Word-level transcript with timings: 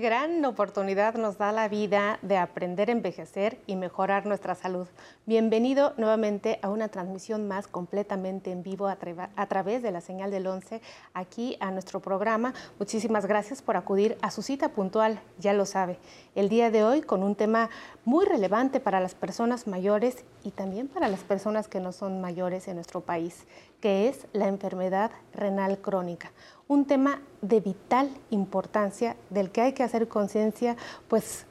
Gran 0.00 0.42
oportunidad 0.46 1.16
nos 1.16 1.36
da 1.36 1.52
la 1.52 1.68
vida 1.68 2.18
de 2.22 2.38
aprender 2.38 2.88
a 2.88 2.92
envejecer 2.92 3.58
y 3.66 3.76
mejorar 3.76 4.24
nuestra 4.24 4.54
salud. 4.54 4.88
Bienvenido 5.26 5.92
nuevamente 5.98 6.58
a 6.62 6.70
una 6.70 6.88
transmisión 6.88 7.46
más 7.46 7.68
completamente 7.68 8.50
en 8.50 8.62
vivo 8.62 8.88
a, 8.88 8.96
través 8.96 9.82
de 9.82 9.90
la 9.90 10.00
señal 10.00 10.30
del 10.30 10.46
11 10.46 10.80
aquí 11.12 11.58
a 11.60 11.70
nuestro 11.70 12.00
programa. 12.00 12.54
Muchísimas 12.78 13.26
gracias 13.26 13.60
por 13.60 13.76
acudir 13.76 14.16
a 14.22 14.30
su 14.30 14.40
cita 14.40 14.70
puntual, 14.70 15.20
ya 15.38 15.52
lo 15.52 15.66
sabe. 15.66 15.98
El 16.34 16.48
día 16.48 16.70
de 16.70 16.82
hoy 16.82 17.02
con 17.02 17.22
un 17.22 17.34
tema 17.34 17.68
muy 18.06 18.24
relevante 18.24 18.80
para 18.80 19.00
las 19.00 19.14
personas 19.14 19.66
mayores 19.66 20.24
y 20.44 20.52
también 20.52 20.88
para 20.88 21.08
las 21.08 21.20
personas 21.24 21.68
que 21.68 21.78
no 21.78 21.92
son 21.92 22.22
mayores 22.22 22.68
en 22.68 22.76
nuestro 22.76 23.02
país, 23.02 23.44
que 23.82 24.08
es 24.08 24.26
la 24.32 24.48
enfermedad 24.48 25.10
renal 25.34 25.78
crónica 25.78 26.32
un 26.70 26.84
tema 26.84 27.20
de 27.42 27.58
vital 27.58 28.08
importancia 28.30 29.16
del 29.28 29.50
que 29.50 29.60
hay 29.60 29.72
que 29.72 29.82
hacer 29.82 30.06
conciencia, 30.06 30.76
pues 31.08 31.44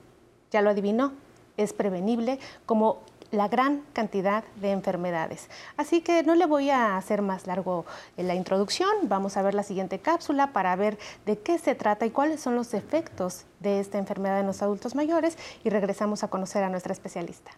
ya 0.50 0.62
lo 0.62 0.70
adivinó, 0.70 1.12
es 1.58 1.74
prevenible 1.74 2.40
como 2.66 3.00
la 3.32 3.50
gran 3.50 3.84
cantidad 3.92 4.46
de 4.62 4.72
enfermedades. 4.72 5.50
Así 5.76 6.00
que 6.00 6.24
no 6.24 6.36
le 6.36 6.46
voy 6.46 6.70
a 6.70 6.96
hacer 6.96 7.22
más 7.22 7.48
largo 7.48 7.86
la 8.16 8.34
introducción, 8.34 8.90
vamos 9.04 9.36
a 9.36 9.42
ver 9.42 9.56
la 9.56 9.64
siguiente 9.64 10.00
cápsula 10.00 10.54
para 10.54 10.74
ver 10.78 10.98
de 11.26 11.38
qué 11.38 11.58
se 11.58 11.76
trata 11.76 12.06
y 12.06 12.12
cuáles 12.12 12.40
son 12.40 12.56
los 12.56 12.74
efectos 12.74 13.44
de 13.60 13.82
esta 13.82 13.98
enfermedad 13.98 14.40
en 14.40 14.48
los 14.48 14.62
adultos 14.62 14.96
mayores 14.96 15.38
y 15.66 15.70
regresamos 15.70 16.24
a 16.24 16.30
conocer 16.30 16.64
a 16.64 16.70
nuestra 16.70 16.94
especialista. 16.94 17.52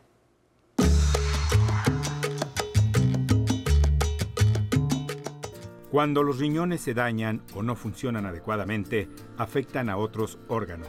Cuando 5.92 6.24
los 6.24 6.40
riñones 6.40 6.80
se 6.80 6.94
dañan 6.94 7.42
o 7.54 7.64
no 7.64 7.76
funcionan 7.76 8.26
adecuadamente, 8.26 9.10
afectan 9.38 9.90
a 9.90 9.98
otros 9.98 10.40
órganos. 10.48 10.88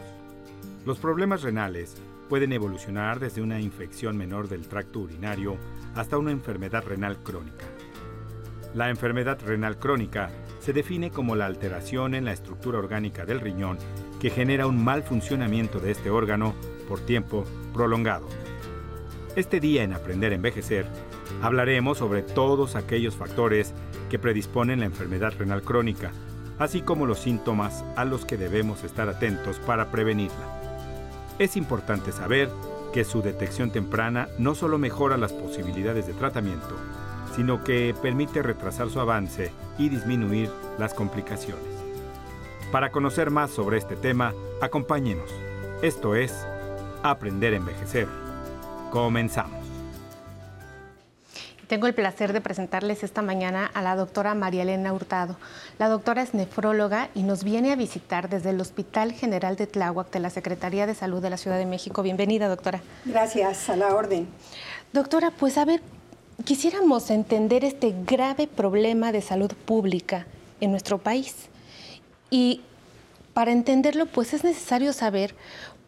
Los 0.86 1.00
problemas 1.00 1.42
renales 1.42 1.96
pueden 2.28 2.52
evolucionar 2.52 3.18
desde 3.18 3.42
una 3.42 3.60
infección 3.60 4.16
menor 4.16 4.48
del 4.48 4.68
tracto 4.68 5.00
urinario 5.00 5.56
hasta 5.96 6.18
una 6.18 6.30
enfermedad 6.30 6.84
renal 6.86 7.16
crónica. 7.16 7.64
La 8.74 8.90
enfermedad 8.90 9.40
renal 9.44 9.76
crónica 9.80 10.30
se 10.60 10.72
define 10.72 11.10
como 11.10 11.34
la 11.34 11.46
alteración 11.46 12.14
en 12.14 12.24
la 12.24 12.32
estructura 12.32 12.78
orgánica 12.78 13.26
del 13.26 13.40
riñón 13.40 13.78
que 14.20 14.30
genera 14.30 14.68
un 14.68 14.84
mal 14.84 15.02
funcionamiento 15.02 15.80
de 15.80 15.90
este 15.90 16.10
órgano 16.10 16.54
por 16.88 17.00
tiempo 17.00 17.44
prolongado. 17.74 18.28
Este 19.34 19.58
día 19.58 19.82
en 19.82 19.94
Aprender 19.94 20.30
a 20.30 20.36
Envejecer 20.36 20.86
hablaremos 21.42 21.98
sobre 21.98 22.22
todos 22.22 22.76
aquellos 22.76 23.16
factores 23.16 23.74
que 24.12 24.18
predisponen 24.18 24.80
la 24.80 24.84
enfermedad 24.84 25.32
renal 25.38 25.62
crónica, 25.62 26.12
así 26.58 26.82
como 26.82 27.06
los 27.06 27.18
síntomas 27.18 27.82
a 27.96 28.04
los 28.04 28.26
que 28.26 28.36
debemos 28.36 28.84
estar 28.84 29.08
atentos 29.08 29.58
para 29.60 29.90
prevenirla. 29.90 31.32
Es 31.38 31.56
importante 31.56 32.12
saber 32.12 32.50
que 32.92 33.04
su 33.04 33.22
detección 33.22 33.70
temprana 33.70 34.28
no 34.36 34.54
solo 34.54 34.76
mejora 34.76 35.16
las 35.16 35.32
posibilidades 35.32 36.06
de 36.06 36.12
tratamiento, 36.12 36.76
sino 37.34 37.64
que 37.64 37.94
permite 38.02 38.42
retrasar 38.42 38.90
su 38.90 39.00
avance 39.00 39.50
y 39.78 39.88
disminuir 39.88 40.50
las 40.78 40.92
complicaciones. 40.92 41.64
Para 42.70 42.92
conocer 42.92 43.30
más 43.30 43.50
sobre 43.50 43.78
este 43.78 43.96
tema, 43.96 44.34
acompáñenos. 44.60 45.30
Esto 45.80 46.16
es 46.16 46.46
Aprender 47.02 47.54
a 47.54 47.56
Envejecer. 47.56 48.08
Comenzamos. 48.90 49.61
Tengo 51.72 51.86
el 51.86 51.94
placer 51.94 52.34
de 52.34 52.42
presentarles 52.42 53.02
esta 53.02 53.22
mañana 53.22 53.64
a 53.64 53.80
la 53.80 53.96
doctora 53.96 54.34
María 54.34 54.60
Elena 54.60 54.92
Hurtado. 54.92 55.38
La 55.78 55.88
doctora 55.88 56.20
es 56.20 56.34
nefróloga 56.34 57.08
y 57.14 57.22
nos 57.22 57.44
viene 57.44 57.72
a 57.72 57.76
visitar 57.76 58.28
desde 58.28 58.50
el 58.50 58.60
Hospital 58.60 59.12
General 59.12 59.56
de 59.56 59.66
Tláhuac 59.66 60.10
de 60.10 60.20
la 60.20 60.28
Secretaría 60.28 60.86
de 60.86 60.94
Salud 60.94 61.22
de 61.22 61.30
la 61.30 61.38
Ciudad 61.38 61.56
de 61.56 61.64
México. 61.64 62.02
Bienvenida, 62.02 62.48
doctora. 62.48 62.82
Gracias, 63.06 63.70
a 63.70 63.76
la 63.76 63.94
orden. 63.94 64.28
Doctora, 64.92 65.30
pues 65.30 65.56
a 65.56 65.64
ver, 65.64 65.80
quisiéramos 66.44 67.10
entender 67.10 67.64
este 67.64 67.94
grave 68.04 68.48
problema 68.48 69.10
de 69.10 69.22
salud 69.22 69.54
pública 69.64 70.26
en 70.60 70.72
nuestro 70.72 70.98
país. 70.98 71.48
Y 72.28 72.60
para 73.32 73.50
entenderlo, 73.50 74.04
pues 74.04 74.34
es 74.34 74.44
necesario 74.44 74.92
saber 74.92 75.34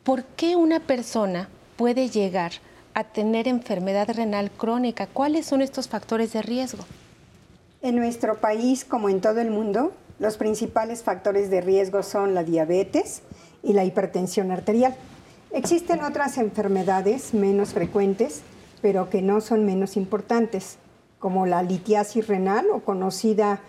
por 0.02 0.24
qué 0.24 0.56
una 0.56 0.80
persona 0.80 1.50
puede 1.76 2.08
llegar 2.08 2.52
a 2.52 2.73
tener 3.02 3.48
enfermedad 3.48 4.08
renal 4.14 4.52
crónica. 4.52 5.08
¿Cuáles 5.08 5.46
son 5.46 5.62
estos 5.62 5.88
factores 5.88 6.32
de 6.32 6.42
riesgo? 6.42 6.84
En 7.82 7.96
nuestro 7.96 8.36
país, 8.40 8.84
como 8.84 9.08
en 9.08 9.20
todo 9.20 9.40
el 9.40 9.50
mundo, 9.50 9.92
los 10.20 10.36
principales 10.36 11.02
factores 11.02 11.50
de 11.50 11.60
riesgo 11.60 12.04
son 12.04 12.34
la 12.34 12.44
diabetes 12.44 13.22
y 13.64 13.72
la 13.72 13.84
hipertensión 13.84 14.52
arterial. 14.52 14.94
Existen 15.50 16.04
otras 16.04 16.38
enfermedades 16.38 17.34
menos 17.34 17.72
frecuentes, 17.72 18.42
pero 18.80 19.10
que 19.10 19.22
no 19.22 19.40
son 19.40 19.66
menos 19.66 19.96
importantes, 19.96 20.78
como 21.18 21.46
la 21.46 21.62
litiasis 21.62 22.28
renal 22.28 22.66
o 22.72 22.80
conocida 22.80 23.60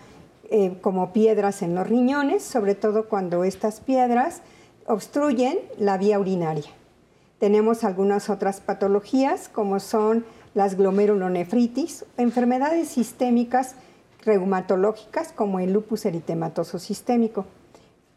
eh, 0.50 0.78
como 0.80 1.12
piedras 1.12 1.62
en 1.62 1.74
los 1.74 1.88
riñones, 1.88 2.44
sobre 2.44 2.76
todo 2.76 3.08
cuando 3.08 3.42
estas 3.42 3.80
piedras 3.80 4.42
obstruyen 4.86 5.58
la 5.78 5.98
vía 5.98 6.20
urinaria. 6.20 6.75
Tenemos 7.38 7.84
algunas 7.84 8.30
otras 8.30 8.60
patologías 8.60 9.48
como 9.48 9.78
son 9.78 10.24
las 10.54 10.76
glomerulonefritis, 10.76 12.06
enfermedades 12.16 12.88
sistémicas 12.88 13.74
reumatológicas 14.24 15.32
como 15.32 15.60
el 15.60 15.72
lupus 15.72 16.06
eritematoso 16.06 16.78
sistémico. 16.78 17.44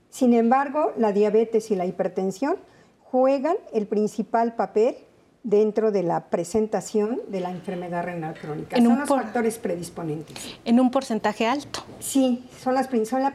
Sin 0.10 0.34
embargo, 0.34 0.94
la 0.98 1.12
diabetes 1.12 1.70
y 1.70 1.76
la 1.76 1.86
hipertensión 1.86 2.56
juegan 3.04 3.58
el 3.74 3.88
principal 3.88 4.56
papel 4.56 4.96
dentro 5.44 5.92
de 5.92 6.04
la 6.04 6.30
presentación 6.30 7.20
de 7.28 7.42
la 7.42 7.52
enfermedad 7.52 8.04
renal 8.06 8.36
crónica. 8.40 8.78
son 8.78 9.00
los 9.00 9.10
factores 9.10 9.58
predisponentes. 9.58 10.58
En 10.64 10.80
un 10.80 10.92
porcentaje 10.92 11.46
alto. 11.46 11.82
Sí, 12.00 12.48
son 12.58 12.74
las, 12.74 12.90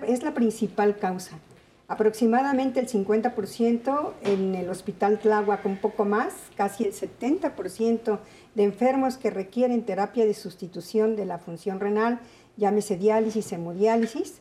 es 0.07 0.23
la 0.23 0.33
principal 0.33 0.97
causa 0.97 1.39
aproximadamente 1.89 2.81
el 2.81 2.89
50% 2.89 4.13
en 4.23 4.55
el 4.55 4.69
Hospital 4.71 5.19
Tláhuac, 5.19 5.65
un 5.67 5.77
poco 5.77 6.05
más, 6.05 6.35
casi 6.57 6.85
el 6.85 6.93
70% 6.93 8.19
de 8.55 8.63
enfermos 8.65 9.17
que 9.17 9.31
requieren 9.31 9.85
terapia 9.85 10.25
de 10.25 10.35
sustitución 10.35 11.17
de 11.17 11.27
la 11.27 11.39
función 11.39 11.81
renal, 11.81 12.21
llámese 12.57 12.97
diálisis, 12.97 13.53
hemodiálisis, 13.53 14.39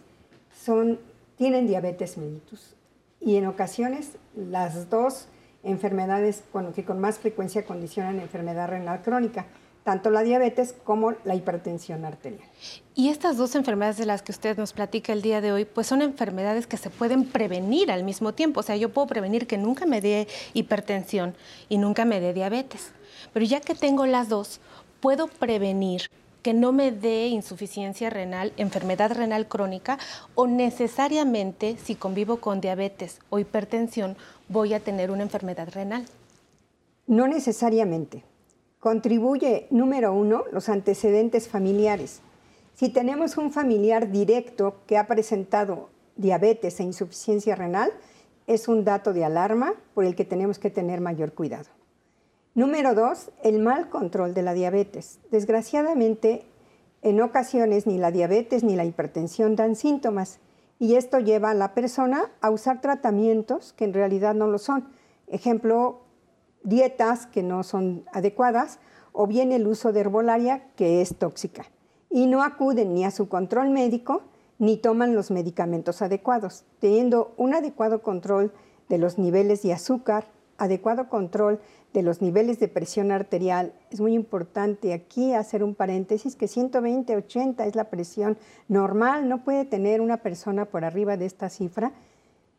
son, 0.54 1.00
tienen 1.38 1.68
diabetes 1.68 2.18
mellitus. 2.18 2.76
Y 3.20 3.36
en 3.36 3.48
ocasiones 3.48 4.18
las 4.36 4.90
dos 4.90 5.28
enfermedades 5.64 6.44
que 6.76 6.86
con 6.86 7.00
más 7.00 7.20
frecuencia 7.20 7.66
condicionan 7.66 8.20
enfermedad 8.20 8.70
renal 8.70 9.02
crónica 9.02 9.48
tanto 9.84 10.10
la 10.10 10.24
diabetes 10.24 10.74
como 10.84 11.14
la 11.26 11.36
hipertensión 11.36 12.06
arterial. 12.06 12.48
Y 12.96 13.10
estas 13.10 13.38
dos 13.38 13.56
enfermedades 13.56 13.98
de 13.98 14.06
las 14.06 14.22
que 14.22 14.32
usted 14.32 14.58
nos 14.58 14.74
platica 14.74 15.14
el 15.14 15.22
día 15.22 15.42
de 15.42 15.52
hoy, 15.52 15.66
pues 15.66 15.88
son 15.88 16.02
enfermedades 16.02 16.68
que 16.68 16.78
se 16.78 16.90
pueden 16.90 17.26
prevenir 17.26 17.92
al 17.92 18.04
mismo 18.04 18.34
tiempo. 18.34 18.62
O 18.62 18.64
sea, 18.64 18.76
yo 18.78 18.90
puedo 18.90 19.08
prevenir 19.08 19.48
que 19.48 19.58
nunca 19.58 19.86
me 19.86 20.02
dé 20.02 20.28
hipertensión 20.54 21.36
y 21.70 21.78
nunca 21.78 22.06
me 22.06 22.20
dé 22.20 22.34
diabetes. 22.34 22.92
Pero 23.34 23.46
ya 23.46 23.60
que 23.60 23.76
tengo 23.76 24.06
las 24.06 24.30
dos, 24.30 24.62
puedo 25.02 25.28
prevenir 25.28 26.10
que 26.44 26.54
no 26.54 26.72
me 26.72 26.92
dé 26.92 27.28
insuficiencia 27.28 28.10
renal, 28.10 28.52
enfermedad 28.58 29.14
renal 29.14 29.48
crónica, 29.48 29.98
o 30.36 30.46
necesariamente 30.46 31.78
si 31.82 31.96
convivo 31.96 32.38
con 32.38 32.62
diabetes 32.62 33.20
o 33.30 33.40
hipertensión, 33.40 34.18
voy 34.50 34.74
a 34.74 34.82
tener 34.82 35.10
una 35.10 35.24
enfermedad 35.24 35.70
renal. 35.72 36.06
No 37.08 37.28
necesariamente. 37.28 38.24
Contribuye, 38.84 39.68
número 39.70 40.14
uno, 40.14 40.44
los 40.52 40.68
antecedentes 40.68 41.48
familiares. 41.48 42.20
Si 42.74 42.90
tenemos 42.90 43.38
un 43.38 43.50
familiar 43.50 44.12
directo 44.12 44.82
que 44.88 44.98
ha 44.98 45.08
presentado 45.08 45.88
diabetes 46.18 46.82
e 46.82 46.84
insuficiencia 46.84 47.56
renal, 47.56 47.94
es 48.46 48.68
un 48.68 48.84
dato 48.84 49.14
de 49.14 49.24
alarma 49.24 49.74
por 49.94 50.04
el 50.04 50.18
que 50.18 50.26
tenemos 50.26 50.60
que 50.60 50.70
tener 50.70 51.00
mayor 51.00 51.32
cuidado. 51.32 51.70
Número 52.56 52.94
dos, 52.94 53.32
el 53.42 53.60
mal 53.60 53.88
control 53.88 54.34
de 54.34 54.42
la 54.42 54.54
diabetes. 54.54 55.22
Desgraciadamente, 55.32 56.44
en 57.04 57.22
ocasiones 57.22 57.88
ni 57.88 57.98
la 57.98 58.12
diabetes 58.12 58.66
ni 58.66 58.76
la 58.76 58.84
hipertensión 58.84 59.56
dan 59.56 59.78
síntomas 59.78 60.42
y 60.78 60.96
esto 60.96 61.20
lleva 61.20 61.52
a 61.52 61.54
la 61.54 61.74
persona 61.74 62.32
a 62.42 62.50
usar 62.50 62.82
tratamientos 62.82 63.72
que 63.72 63.86
en 63.86 63.94
realidad 63.94 64.36
no 64.36 64.48
lo 64.48 64.58
son. 64.58 64.90
Ejemplo, 65.28 66.03
dietas 66.64 67.28
que 67.28 67.44
no 67.44 67.64
son 67.64 68.06
adecuadas 68.12 68.80
o 69.12 69.28
bien 69.28 69.52
el 69.52 69.68
uso 69.68 69.94
de 69.94 70.02
herbolaria 70.02 70.64
que 70.76 71.02
es 71.02 71.16
tóxica. 71.16 71.66
Y 72.10 72.28
no 72.28 72.44
acuden 72.44 72.94
ni 72.94 73.06
a 73.06 73.12
su 73.12 73.30
control 73.30 73.70
médico 73.70 74.24
ni 74.60 74.78
toman 74.78 75.16
los 75.16 75.32
medicamentos 75.32 76.02
adecuados, 76.02 76.64
teniendo 76.80 77.34
un 77.38 77.54
adecuado 77.54 78.02
control 78.02 78.54
de 78.88 78.98
los 78.98 79.18
niveles 79.18 79.62
de 79.62 79.74
azúcar, 79.74 80.28
adecuado 80.58 81.10
control 81.10 81.60
de 81.94 82.02
los 82.02 82.22
niveles 82.22 82.60
de 82.60 82.68
presión 82.68 83.12
arterial. 83.12 83.74
Es 83.92 84.00
muy 84.00 84.14
importante 84.14 84.94
aquí 84.94 85.34
hacer 85.34 85.64
un 85.64 85.76
paréntesis 85.76 86.36
que 86.36 86.46
120-80 86.46 87.66
es 87.66 87.76
la 87.76 87.90
presión 87.90 88.38
normal, 88.68 89.28
no 89.28 89.44
puede 89.44 89.66
tener 89.66 90.02
una 90.02 90.18
persona 90.18 90.66
por 90.66 90.86
arriba 90.86 91.18
de 91.18 91.26
esta 91.26 91.50
cifra 91.50 91.94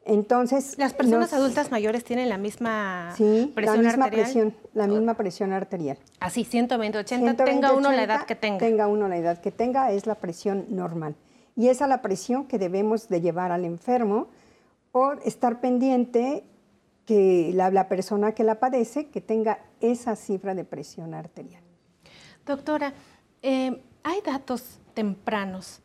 Entonces, 0.06 0.76
las 0.76 0.92
personas 0.92 1.32
adultas 1.32 1.70
mayores 1.70 2.04
tienen 2.04 2.28
la 2.28 2.36
misma 2.36 3.14
sí, 3.16 3.50
presión 3.54 3.82
la 3.82 3.90
misma 3.90 4.04
arterial. 4.04 4.24
Presión, 4.26 4.56
la 4.74 4.86
misma 4.86 5.14
presión 5.14 5.52
arterial. 5.52 5.98
Así, 6.20 6.44
120, 6.44 6.98
80, 6.98 7.44
tenga 7.44 7.72
uno 7.72 7.90
la 7.90 8.02
edad 8.02 8.26
que 8.26 8.34
tenga. 8.34 8.58
Tenga 8.58 8.86
uno 8.86 9.08
la 9.08 9.16
edad 9.16 9.40
que 9.40 9.50
tenga, 9.50 9.92
es 9.92 10.06
la 10.06 10.16
presión 10.16 10.66
normal. 10.68 11.14
Y 11.56 11.68
esa 11.68 11.84
es 11.84 11.88
la 11.88 12.02
presión 12.02 12.46
que 12.46 12.58
debemos 12.58 13.08
de 13.08 13.22
llevar 13.22 13.50
al 13.50 13.64
enfermo 13.64 14.28
o 14.92 15.12
estar 15.24 15.60
pendiente 15.60 16.44
que 17.06 17.52
la, 17.54 17.70
la 17.70 17.88
persona 17.88 18.32
que 18.32 18.44
la 18.44 18.60
padece 18.60 19.06
que 19.08 19.20
tenga 19.20 19.58
esa 19.80 20.16
cifra 20.16 20.54
de 20.54 20.64
presión 20.64 21.14
arterial. 21.14 21.62
Doctora, 22.44 22.92
eh, 23.42 23.82
¿hay 24.02 24.20
datos 24.20 24.80
tempranos 24.92 25.80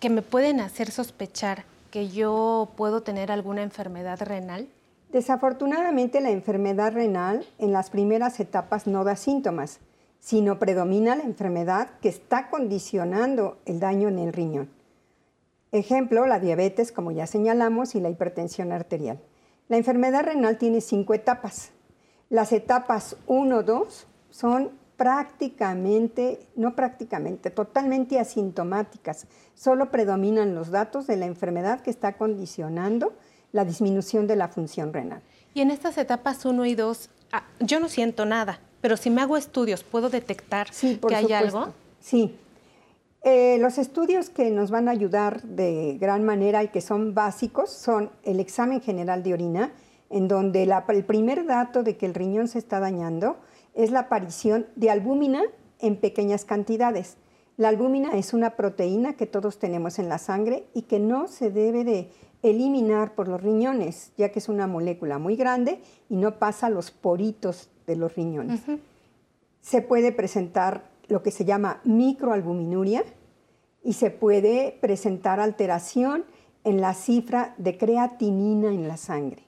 que 0.00 0.10
me 0.10 0.22
pueden 0.22 0.60
hacer 0.60 0.90
sospechar 0.90 1.64
que 1.96 2.08
yo 2.10 2.74
puedo 2.76 3.02
tener 3.02 3.32
alguna 3.32 3.62
enfermedad 3.62 4.20
renal? 4.20 4.68
Desafortunadamente 5.12 6.20
la 6.20 6.28
enfermedad 6.28 6.92
renal 6.92 7.46
en 7.56 7.72
las 7.72 7.88
primeras 7.88 8.38
etapas 8.38 8.86
no 8.86 9.02
da 9.02 9.16
síntomas, 9.16 9.80
sino 10.20 10.58
predomina 10.58 11.16
la 11.16 11.22
enfermedad 11.22 11.88
que 12.02 12.10
está 12.10 12.50
condicionando 12.50 13.56
el 13.64 13.80
daño 13.80 14.08
en 14.08 14.18
el 14.18 14.34
riñón. 14.34 14.68
Ejemplo, 15.72 16.26
la 16.26 16.38
diabetes, 16.38 16.92
como 16.92 17.12
ya 17.12 17.26
señalamos, 17.26 17.94
y 17.94 18.00
la 18.00 18.10
hipertensión 18.10 18.72
arterial. 18.72 19.18
La 19.68 19.78
enfermedad 19.78 20.24
renal 20.24 20.58
tiene 20.58 20.82
cinco 20.82 21.14
etapas. 21.14 21.70
Las 22.28 22.52
etapas 22.52 23.16
1, 23.26 23.62
2 23.62 24.06
son 24.28 24.70
prácticamente, 24.96 26.40
no 26.56 26.74
prácticamente, 26.74 27.50
totalmente 27.50 28.18
asintomáticas. 28.18 29.26
Solo 29.54 29.90
predominan 29.90 30.54
los 30.54 30.70
datos 30.70 31.06
de 31.06 31.16
la 31.16 31.26
enfermedad 31.26 31.80
que 31.80 31.90
está 31.90 32.14
condicionando 32.14 33.12
la 33.52 33.64
disminución 33.64 34.26
de 34.26 34.36
la 34.36 34.48
función 34.48 34.92
renal. 34.92 35.22
Y 35.54 35.60
en 35.60 35.70
estas 35.70 35.98
etapas 35.98 36.44
1 36.44 36.66
y 36.66 36.74
2, 36.74 37.10
ah, 37.32 37.44
yo 37.60 37.80
no 37.80 37.88
siento 37.88 38.26
nada, 38.26 38.60
pero 38.80 38.96
si 38.96 39.10
me 39.10 39.22
hago 39.22 39.36
estudios, 39.36 39.84
¿puedo 39.84 40.10
detectar 40.10 40.68
que 40.70 41.14
hay 41.14 41.32
algo? 41.32 41.72
Sí. 42.00 42.36
Eh, 43.22 43.58
los 43.58 43.78
estudios 43.78 44.30
que 44.30 44.50
nos 44.50 44.70
van 44.70 44.88
a 44.88 44.92
ayudar 44.92 45.42
de 45.42 45.96
gran 45.98 46.24
manera 46.24 46.62
y 46.62 46.68
que 46.68 46.80
son 46.80 47.12
básicos 47.14 47.70
son 47.70 48.10
el 48.22 48.38
examen 48.38 48.80
general 48.80 49.22
de 49.22 49.34
orina, 49.34 49.72
en 50.10 50.28
donde 50.28 50.62
el 50.62 51.04
primer 51.04 51.44
dato 51.46 51.82
de 51.82 51.96
que 51.96 52.06
el 52.06 52.14
riñón 52.14 52.46
se 52.46 52.58
está 52.58 52.78
dañando 52.78 53.38
es 53.76 53.90
la 53.90 54.00
aparición 54.00 54.66
de 54.74 54.90
albúmina 54.90 55.42
en 55.78 55.96
pequeñas 55.96 56.44
cantidades. 56.44 57.16
La 57.56 57.68
albúmina 57.68 58.16
es 58.16 58.34
una 58.34 58.56
proteína 58.56 59.14
que 59.14 59.26
todos 59.26 59.58
tenemos 59.58 59.98
en 59.98 60.08
la 60.08 60.18
sangre 60.18 60.64
y 60.74 60.82
que 60.82 60.98
no 60.98 61.28
se 61.28 61.50
debe 61.50 61.84
de 61.84 62.10
eliminar 62.42 63.14
por 63.14 63.28
los 63.28 63.42
riñones, 63.42 64.12
ya 64.16 64.30
que 64.30 64.40
es 64.40 64.48
una 64.48 64.66
molécula 64.66 65.18
muy 65.18 65.36
grande 65.36 65.80
y 66.08 66.16
no 66.16 66.38
pasa 66.38 66.66
a 66.66 66.70
los 66.70 66.90
poritos 66.90 67.70
de 67.86 67.96
los 67.96 68.14
riñones. 68.14 68.62
Se 69.60 69.82
puede 69.82 70.12
presentar 70.12 70.90
lo 71.08 71.22
que 71.22 71.30
se 71.30 71.44
llama 71.44 71.80
microalbuminuria 71.84 73.04
y 73.82 73.94
se 73.94 74.10
puede 74.10 74.76
presentar 74.80 75.40
alteración 75.40 76.24
en 76.64 76.80
la 76.80 76.94
cifra 76.94 77.54
de 77.58 77.78
creatinina 77.78 78.68
en 78.68 78.88
la 78.88 78.96
sangre. 78.96 79.44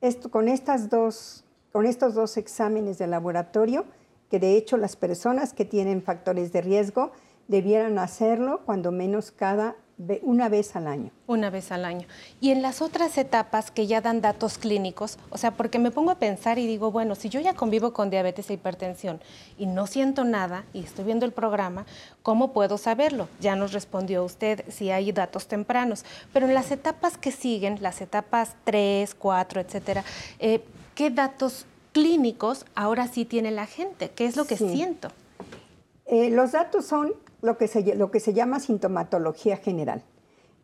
Esto, 0.00 0.30
con 0.30 0.48
estas 0.48 0.88
dos 0.90 1.43
con 1.74 1.86
estos 1.86 2.14
dos 2.14 2.36
exámenes 2.36 2.98
de 2.98 3.08
laboratorio, 3.08 3.84
que 4.30 4.38
de 4.38 4.56
hecho 4.56 4.76
las 4.76 4.94
personas 4.94 5.52
que 5.52 5.64
tienen 5.64 6.04
factores 6.04 6.52
de 6.52 6.60
riesgo 6.60 7.10
debieran 7.48 7.98
hacerlo 7.98 8.60
cuando 8.64 8.92
menos 8.92 9.32
cada 9.32 9.74
una 10.22 10.48
vez 10.48 10.76
al 10.76 10.86
año. 10.86 11.10
Una 11.26 11.50
vez 11.50 11.72
al 11.72 11.84
año. 11.84 12.06
Y 12.40 12.52
en 12.52 12.62
las 12.62 12.80
otras 12.80 13.18
etapas 13.18 13.72
que 13.72 13.88
ya 13.88 14.00
dan 14.00 14.20
datos 14.20 14.56
clínicos, 14.56 15.18
o 15.30 15.36
sea, 15.36 15.50
porque 15.50 15.80
me 15.80 15.90
pongo 15.90 16.12
a 16.12 16.20
pensar 16.20 16.60
y 16.60 16.66
digo, 16.68 16.92
bueno, 16.92 17.16
si 17.16 17.28
yo 17.28 17.40
ya 17.40 17.54
convivo 17.54 17.92
con 17.92 18.08
diabetes 18.08 18.50
e 18.50 18.54
hipertensión 18.54 19.20
y 19.58 19.66
no 19.66 19.88
siento 19.88 20.22
nada 20.22 20.66
y 20.72 20.84
estoy 20.84 21.04
viendo 21.04 21.26
el 21.26 21.32
programa, 21.32 21.86
¿cómo 22.22 22.52
puedo 22.52 22.78
saberlo? 22.78 23.28
Ya 23.40 23.56
nos 23.56 23.72
respondió 23.72 24.22
usted 24.24 24.64
si 24.68 24.92
hay 24.92 25.10
datos 25.10 25.48
tempranos. 25.48 26.04
Pero 26.32 26.46
en 26.46 26.54
las 26.54 26.70
etapas 26.70 27.18
que 27.18 27.32
siguen, 27.32 27.78
las 27.82 28.00
etapas 28.00 28.54
3, 28.62 29.12
4, 29.16 29.60
etcétera, 29.60 30.04
eh, 30.38 30.62
¿qué 30.94 31.10
datos 31.10 31.66
clínicos 31.92 32.66
ahora 32.74 33.08
sí 33.08 33.24
tiene 33.24 33.50
la 33.50 33.66
gente? 33.66 34.10
¿Qué 34.10 34.26
es 34.26 34.36
lo 34.36 34.44
que 34.44 34.56
siento? 34.56 35.08
Eh, 36.06 36.30
los 36.30 36.52
datos 36.52 36.84
son 36.84 37.12
lo 37.40 37.56
que, 37.56 37.68
se, 37.68 37.94
lo 37.94 38.10
que 38.10 38.20
se 38.20 38.34
llama 38.34 38.60
sintomatología 38.60 39.56
general. 39.56 40.02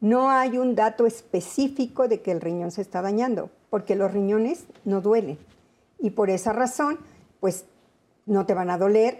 No 0.01 0.31
hay 0.31 0.59
un 0.59 0.75
dato 0.75 1.07
específico 1.07 2.09
de 2.09 2.23
que 2.23 2.33
el 2.33 2.41
riñón 2.41 2.71
se 2.71 2.83
está 2.83 3.03
dañando, 3.03 3.51
porque 3.69 3.97
los 3.97 4.13
riñones 4.13 4.65
no 4.85 5.01
duelen. 5.01 5.39
Y 5.99 6.11
por 6.11 6.31
esa 6.31 6.53
razón, 6.53 6.99
pues 7.39 7.67
no 8.27 8.47
te 8.47 8.55
van 8.55 8.71
a 8.71 8.79
doler 8.79 9.19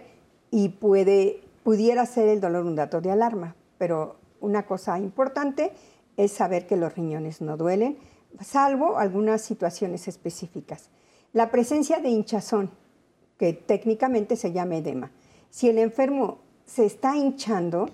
y 0.49 0.69
puede, 0.69 1.43
pudiera 1.63 2.05
ser 2.05 2.27
el 2.29 2.41
dolor 2.41 2.65
un 2.65 2.75
dato 2.75 2.99
de 3.01 3.11
alarma. 3.11 3.55
Pero 3.77 4.15
una 4.39 4.65
cosa 4.65 4.97
importante 4.97 5.71
es 6.17 6.31
saber 6.31 6.67
que 6.67 6.77
los 6.77 6.95
riñones 6.95 7.41
no 7.41 7.57
duelen, 7.57 7.97
salvo 8.39 8.97
algunas 8.97 9.41
situaciones 9.41 10.07
específicas. 10.07 10.89
La 11.33 11.49
presencia 11.49 11.99
de 11.99 12.09
hinchazón, 12.09 12.71
que 13.37 13.53
técnicamente 13.53 14.35
se 14.35 14.51
llama 14.51 14.75
edema. 14.75 15.11
Si 15.49 15.69
el 15.69 15.77
enfermo 15.77 16.39
se 16.65 16.85
está 16.85 17.15
hinchando, 17.15 17.89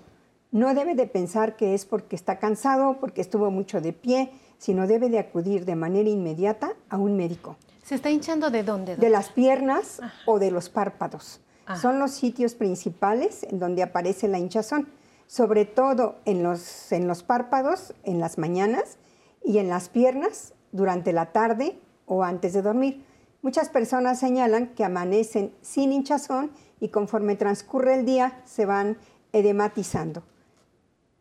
no 0.50 0.74
debe 0.74 0.94
de 0.94 1.06
pensar 1.06 1.56
que 1.56 1.74
es 1.74 1.84
porque 1.84 2.16
está 2.16 2.38
cansado, 2.38 2.98
porque 3.00 3.20
estuvo 3.20 3.50
mucho 3.50 3.80
de 3.80 3.92
pie, 3.92 4.32
sino 4.58 4.86
debe 4.86 5.08
de 5.08 5.18
acudir 5.18 5.64
de 5.64 5.76
manera 5.76 6.08
inmediata 6.08 6.72
a 6.88 6.96
un 6.96 7.16
médico. 7.16 7.56
¿Se 7.82 7.94
está 7.94 8.10
hinchando 8.10 8.50
de 8.50 8.62
dónde? 8.64 8.96
De 8.96 9.08
las 9.08 9.30
piernas 9.30 10.00
o 10.26 10.38
de 10.38 10.50
los 10.50 10.68
párpados. 10.68 11.40
Son 11.80 11.98
los 11.98 12.12
sitios 12.12 12.54
principales 12.54 13.44
en 13.44 13.58
donde 13.58 13.82
aparece 13.82 14.26
la 14.26 14.38
hinchazón, 14.38 14.88
sobre 15.26 15.64
todo 15.66 16.16
en 16.24 16.42
los, 16.42 16.90
en 16.92 17.06
los 17.06 17.22
párpados 17.22 17.94
en 18.04 18.20
las 18.20 18.38
mañanas 18.38 18.96
y 19.44 19.58
en 19.58 19.68
las 19.68 19.90
piernas 19.90 20.54
durante 20.72 21.12
la 21.12 21.32
tarde 21.32 21.78
o 22.06 22.24
antes 22.24 22.54
de 22.54 22.62
dormir. 22.62 23.04
Muchas 23.40 23.68
personas 23.68 24.18
señalan 24.18 24.74
que 24.74 24.84
amanecen 24.84 25.54
sin 25.62 25.92
hinchazón 25.92 26.50
y 26.80 26.88
conforme 26.88 27.36
transcurre 27.36 27.94
el 27.94 28.04
día 28.04 28.42
se 28.44 28.66
van 28.66 28.98
edematizando. 29.32 30.24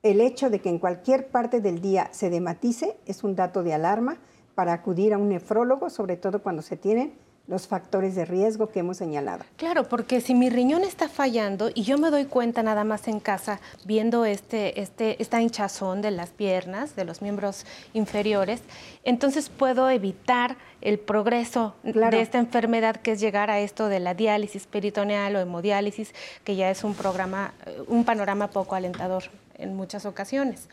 El 0.01 0.21
hecho 0.21 0.49
de 0.49 0.59
que 0.59 0.69
en 0.69 0.79
cualquier 0.79 1.29
parte 1.29 1.61
del 1.61 1.79
día 1.79 2.09
se 2.11 2.27
edematice 2.27 2.97
es 3.05 3.23
un 3.23 3.35
dato 3.35 3.61
de 3.61 3.73
alarma 3.73 4.17
para 4.55 4.73
acudir 4.73 5.13
a 5.13 5.17
un 5.19 5.29
nefrólogo, 5.29 5.89
sobre 5.91 6.17
todo 6.17 6.41
cuando 6.41 6.63
se 6.63 6.77
tienen 6.77 7.13
los 7.47 7.67
factores 7.67 8.15
de 8.15 8.25
riesgo 8.25 8.69
que 8.69 8.79
hemos 8.79 8.97
señalado. 8.97 9.43
Claro, 9.55 9.87
porque 9.87 10.21
si 10.21 10.35
mi 10.35 10.49
riñón 10.49 10.83
está 10.83 11.07
fallando 11.07 11.69
y 11.73 11.83
yo 11.83 11.97
me 11.97 12.09
doy 12.09 12.25
cuenta 12.25 12.61
nada 12.61 12.83
más 12.83 13.07
en 13.07 13.19
casa 13.19 13.59
viendo 13.85 14.25
este, 14.25 14.81
este, 14.81 15.21
esta 15.21 15.41
hinchazón 15.41 16.01
de 16.01 16.11
las 16.11 16.29
piernas, 16.31 16.95
de 16.95 17.05
los 17.05 17.21
miembros 17.21 17.65
inferiores, 17.93 18.61
entonces 19.03 19.49
puedo 19.49 19.89
evitar 19.89 20.57
el 20.81 20.99
progreso 20.99 21.73
de 21.83 22.21
esta 22.21 22.37
enfermedad 22.37 22.97
que 22.97 23.13
es 23.13 23.19
llegar 23.19 23.49
a 23.49 23.59
esto 23.59 23.87
de 23.87 23.99
la 23.99 24.13
diálisis 24.13 24.67
peritoneal 24.67 25.35
o 25.35 25.39
hemodiálisis, 25.39 26.13
que 26.43 26.55
ya 26.55 26.69
es 26.69 26.83
un 26.83 26.93
programa, 26.93 27.53
un 27.87 28.03
panorama 28.03 28.47
poco 28.49 28.75
alentador 28.75 29.23
en 29.57 29.75
muchas 29.75 30.05
ocasiones. 30.05 30.67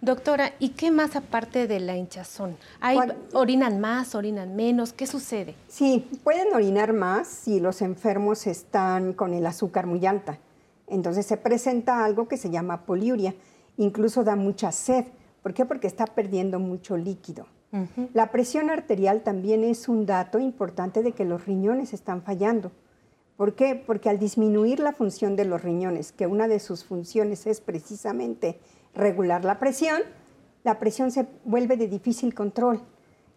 Doctora, 0.00 0.52
¿y 0.60 0.70
qué 0.70 0.92
más 0.92 1.16
aparte 1.16 1.66
de 1.66 1.80
la 1.80 1.96
hinchazón? 1.96 2.56
¿Hay, 2.80 2.98
¿Orinan 3.32 3.80
más, 3.80 4.14
orinan 4.14 4.54
menos? 4.54 4.92
¿Qué 4.92 5.08
sucede? 5.08 5.56
Sí, 5.66 6.08
pueden 6.22 6.54
orinar 6.54 6.92
más 6.92 7.26
si 7.26 7.58
los 7.58 7.82
enfermos 7.82 8.46
están 8.46 9.12
con 9.12 9.34
el 9.34 9.44
azúcar 9.44 9.86
muy 9.86 10.06
alta. 10.06 10.38
Entonces 10.86 11.26
se 11.26 11.36
presenta 11.36 12.04
algo 12.04 12.28
que 12.28 12.36
se 12.36 12.50
llama 12.50 12.82
poliuria. 12.82 13.34
Incluso 13.76 14.22
da 14.22 14.36
mucha 14.36 14.70
sed. 14.70 15.04
¿Por 15.42 15.52
qué? 15.52 15.64
Porque 15.64 15.88
está 15.88 16.06
perdiendo 16.06 16.60
mucho 16.60 16.96
líquido. 16.96 17.46
La 18.14 18.30
presión 18.30 18.70
arterial 18.70 19.22
también 19.22 19.62
es 19.62 19.88
un 19.88 20.06
dato 20.06 20.38
importante 20.38 21.02
de 21.02 21.12
que 21.12 21.26
los 21.26 21.44
riñones 21.44 21.92
están 21.92 22.22
fallando. 22.22 22.72
¿Por 23.36 23.54
qué? 23.54 23.74
Porque 23.74 24.08
al 24.08 24.18
disminuir 24.18 24.80
la 24.80 24.92
función 24.92 25.36
de 25.36 25.44
los 25.44 25.62
riñones, 25.62 26.12
que 26.12 26.26
una 26.26 26.48
de 26.48 26.60
sus 26.60 26.84
funciones 26.84 27.46
es 27.46 27.60
precisamente 27.60 28.58
regular 28.94 29.44
la 29.44 29.58
presión, 29.58 30.02
la 30.64 30.78
presión 30.78 31.10
se 31.10 31.26
vuelve 31.44 31.76
de 31.76 31.88
difícil 31.88 32.34
control. 32.34 32.82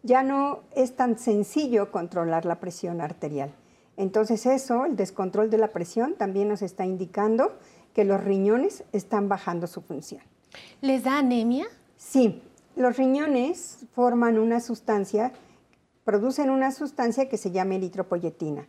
Ya 0.03 0.23
no 0.23 0.61
es 0.75 0.95
tan 0.95 1.17
sencillo 1.17 1.91
controlar 1.91 2.45
la 2.45 2.59
presión 2.59 3.01
arterial. 3.01 3.53
Entonces 3.97 4.45
eso, 4.45 4.85
el 4.85 4.95
descontrol 4.95 5.49
de 5.49 5.57
la 5.57 5.67
presión, 5.69 6.15
también 6.15 6.47
nos 6.47 6.61
está 6.61 6.85
indicando 6.85 7.53
que 7.93 8.05
los 8.05 8.23
riñones 8.23 8.83
están 8.93 9.29
bajando 9.29 9.67
su 9.67 9.81
función. 9.81 10.21
¿Les 10.81 11.03
da 11.03 11.19
anemia? 11.19 11.67
Sí, 11.97 12.41
los 12.75 12.97
riñones 12.97 13.85
forman 13.93 14.39
una 14.39 14.59
sustancia, 14.59 15.33
producen 16.03 16.49
una 16.49 16.71
sustancia 16.71 17.29
que 17.29 17.37
se 17.37 17.51
llama 17.51 17.75
eritropoyetina. 17.75 18.67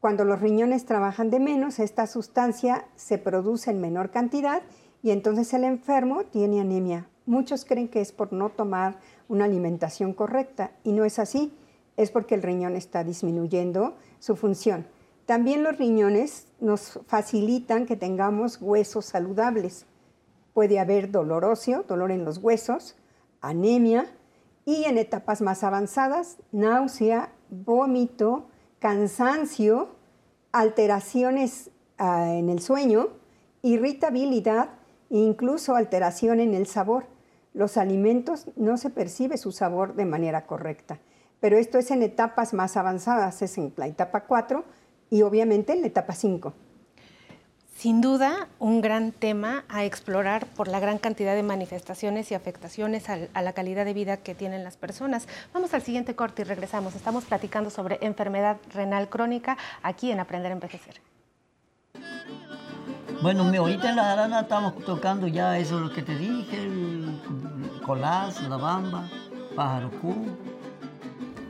Cuando 0.00 0.24
los 0.24 0.40
riñones 0.40 0.84
trabajan 0.84 1.30
de 1.30 1.40
menos, 1.40 1.78
esta 1.78 2.06
sustancia 2.06 2.86
se 2.94 3.18
produce 3.18 3.70
en 3.70 3.80
menor 3.80 4.10
cantidad 4.10 4.62
y 5.04 5.10
entonces 5.10 5.52
el 5.52 5.64
enfermo 5.64 6.24
tiene 6.24 6.62
anemia. 6.62 7.06
Muchos 7.26 7.66
creen 7.66 7.88
que 7.88 8.00
es 8.00 8.10
por 8.10 8.32
no 8.32 8.48
tomar 8.48 8.98
una 9.28 9.44
alimentación 9.44 10.14
correcta 10.14 10.70
y 10.82 10.92
no 10.92 11.04
es 11.04 11.18
así, 11.18 11.52
es 11.98 12.10
porque 12.10 12.34
el 12.34 12.42
riñón 12.42 12.74
está 12.74 13.04
disminuyendo 13.04 13.96
su 14.18 14.34
función. 14.34 14.86
También 15.26 15.62
los 15.62 15.76
riñones 15.76 16.46
nos 16.58 17.00
facilitan 17.06 17.84
que 17.84 17.96
tengamos 17.96 18.56
huesos 18.62 19.04
saludables. 19.04 19.84
Puede 20.54 20.78
haber 20.78 21.10
dolor 21.10 21.44
óseo, 21.44 21.82
dolor 21.82 22.10
en 22.10 22.24
los 22.24 22.38
huesos, 22.38 22.96
anemia 23.42 24.06
y 24.64 24.84
en 24.84 24.96
etapas 24.96 25.42
más 25.42 25.64
avanzadas, 25.64 26.38
náusea, 26.50 27.30
vómito, 27.50 28.46
cansancio, 28.78 29.96
alteraciones 30.50 31.70
ah, 31.98 32.32
en 32.32 32.48
el 32.48 32.60
sueño, 32.60 33.08
irritabilidad 33.60 34.70
incluso 35.18 35.76
alteración 35.76 36.40
en 36.40 36.54
el 36.54 36.66
sabor. 36.66 37.06
Los 37.52 37.76
alimentos 37.76 38.46
no 38.56 38.76
se 38.76 38.90
percibe 38.90 39.36
su 39.36 39.52
sabor 39.52 39.94
de 39.94 40.04
manera 40.04 40.46
correcta, 40.46 40.98
pero 41.40 41.56
esto 41.56 41.78
es 41.78 41.90
en 41.90 42.02
etapas 42.02 42.52
más 42.52 42.76
avanzadas, 42.76 43.40
es 43.42 43.58
en 43.58 43.72
la 43.76 43.86
etapa 43.86 44.24
4 44.24 44.64
y 45.10 45.22
obviamente 45.22 45.72
en 45.72 45.82
la 45.82 45.86
etapa 45.86 46.14
5. 46.14 46.52
Sin 47.76 48.00
duda, 48.00 48.48
un 48.60 48.80
gran 48.80 49.12
tema 49.12 49.64
a 49.68 49.84
explorar 49.84 50.46
por 50.46 50.68
la 50.68 50.80
gran 50.80 50.98
cantidad 50.98 51.34
de 51.34 51.42
manifestaciones 51.42 52.30
y 52.30 52.34
afectaciones 52.34 53.08
a, 53.10 53.18
la 53.42 53.52
calidad 53.52 53.84
de 53.84 53.92
vida 53.92 54.16
que 54.16 54.34
tienen 54.34 54.64
las 54.64 54.76
personas. 54.76 55.28
Vamos 55.52 55.74
al 55.74 55.82
siguiente 55.82 56.14
corte 56.14 56.42
y 56.42 56.44
regresamos. 56.44 56.94
Estamos 56.94 57.24
platicando 57.24 57.70
sobre 57.70 57.98
enfermedad 58.00 58.58
renal 58.72 59.08
crónica 59.08 59.58
aquí 59.82 60.12
en 60.12 60.20
Aprender 60.20 60.52
a 60.52 60.54
Envejecer. 60.54 61.13
Bueno, 63.24 63.44
ahorita 63.44 63.88
en 63.88 63.96
la 63.96 64.04
jarana 64.04 64.40
estamos 64.40 64.76
tocando 64.84 65.26
ya 65.26 65.56
eso 65.56 65.80
lo 65.80 65.90
que 65.90 66.02
te 66.02 66.14
dije, 66.14 66.62
el 66.62 67.22
colás, 67.82 68.46
la 68.50 68.58
bamba, 68.58 69.08
pájaro 69.56 69.90
cu. 70.02 70.14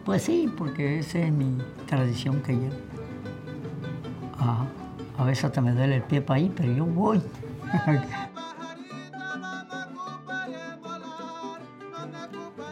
Pues 0.05 0.23
sí, 0.23 0.49
porque 0.57 1.01
esa 1.01 1.19
es 1.19 1.33
mi 1.33 1.59
tradición 1.89 2.41
que 2.43 2.53
llevo. 2.53 2.77
A 5.19 5.25
veces 5.25 5.47
hasta 5.47 5.61
me 5.61 5.73
duele 5.73 5.97
el 5.97 6.05
pie 6.05 6.21
para 6.21 6.39
ahí, 6.39 6.53
pero 6.55 6.73
yo 6.73 6.85
voy. 6.85 7.21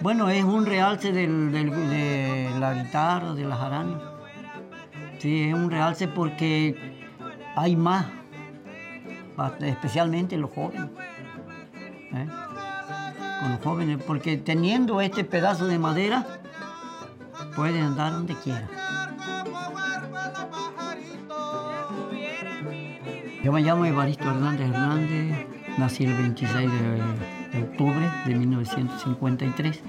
bueno, 0.00 0.30
es 0.30 0.44
un 0.44 0.64
realce 0.64 1.10
de 1.10 2.52
la 2.56 2.74
guitarra, 2.74 3.34
de 3.34 3.44
la 3.46 3.56
jarana. 3.56 4.00
Sí, 5.18 5.48
es 5.48 5.54
un 5.54 5.72
realce 5.72 6.06
porque 6.06 7.10
hay 7.56 7.74
más 7.74 8.21
especialmente 9.60 10.36
los 10.36 10.50
jóvenes. 10.50 10.90
¿eh? 12.14 12.26
Con 13.40 13.52
los 13.52 13.60
jóvenes, 13.62 13.98
porque 14.06 14.36
teniendo 14.36 15.00
este 15.00 15.24
pedazo 15.24 15.66
de 15.66 15.78
madera, 15.78 16.26
pueden 17.56 17.82
andar 17.82 18.12
donde 18.12 18.34
quieran. 18.34 18.68
Yo 23.42 23.50
me 23.50 23.60
llamo 23.60 23.84
Evaristo 23.84 24.30
Hernández 24.30 24.68
Hernández, 24.70 25.46
nací 25.76 26.04
el 26.04 26.14
26 26.14 26.70
de, 26.70 27.58
de 27.58 27.64
octubre 27.64 28.10
de 28.24 28.34
1953. 28.36 29.82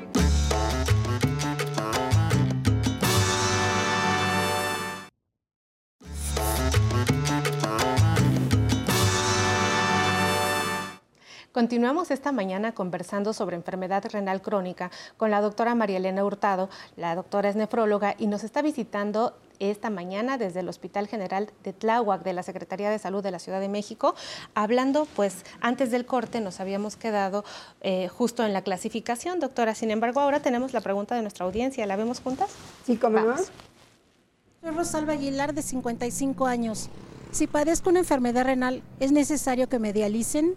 Continuamos 11.64 12.12
esta 12.12 12.34
mañana 12.34 12.74
conversando 12.74 13.32
sobre 13.32 13.56
enfermedad 13.56 14.04
renal 14.12 14.42
crónica 14.42 14.92
con 15.16 15.32
la 15.32 15.40
doctora 15.40 15.76
María 15.76 15.96
Elena 15.96 16.26
Hurtado. 16.26 16.70
La 16.98 17.16
doctora 17.16 17.48
es 17.48 17.56
nefróloga 17.56 18.16
y 18.20 18.28
nos 18.28 18.44
está 18.44 18.62
visitando 18.62 19.34
esta 19.60 19.90
mañana 19.90 20.38
desde 20.38 20.60
el 20.60 20.68
Hospital 20.68 21.08
General 21.08 21.50
de 21.64 21.72
Tláhuac 21.72 22.22
de 22.22 22.34
la 22.34 22.44
Secretaría 22.44 22.90
de 22.90 23.00
Salud 23.00 23.24
de 23.24 23.32
la 23.32 23.40
Ciudad 23.40 23.62
de 23.62 23.70
México, 23.70 24.14
hablando, 24.56 25.08
pues 25.16 25.46
antes 25.62 25.90
del 25.90 26.06
corte 26.06 26.42
nos 26.42 26.60
habíamos 26.60 26.98
quedado 26.98 27.46
eh, 27.80 28.10
justo 28.10 28.46
en 28.46 28.52
la 28.52 28.62
clasificación, 28.62 29.40
doctora. 29.40 29.74
Sin 29.74 29.90
embargo, 29.90 30.20
ahora 30.20 30.42
tenemos 30.42 30.74
la 30.74 30.82
pregunta 30.82 31.16
de 31.16 31.22
nuestra 31.22 31.46
audiencia. 31.46 31.86
¿La 31.86 31.96
vemos 31.96 32.20
juntas? 32.20 32.52
Sí, 32.86 32.98
¿cómo 32.98 33.22
no? 33.22 33.38
Soy 33.38 34.72
Rosalba 34.76 35.14
Aguilar, 35.14 35.54
de 35.54 35.62
55 35.62 36.46
años. 36.46 36.90
Si 37.32 37.48
padezco 37.48 37.90
una 37.90 38.00
enfermedad 38.00 38.44
renal, 38.44 38.84
¿es 39.00 39.14
necesario 39.14 39.70
que 39.70 39.80
me 39.80 39.94
dialicen? 39.94 40.56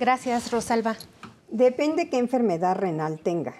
Gracias, 0.00 0.50
Rosalba. 0.50 0.96
Depende 1.50 2.08
qué 2.08 2.16
enfermedad 2.16 2.74
renal 2.74 3.20
tenga. 3.20 3.52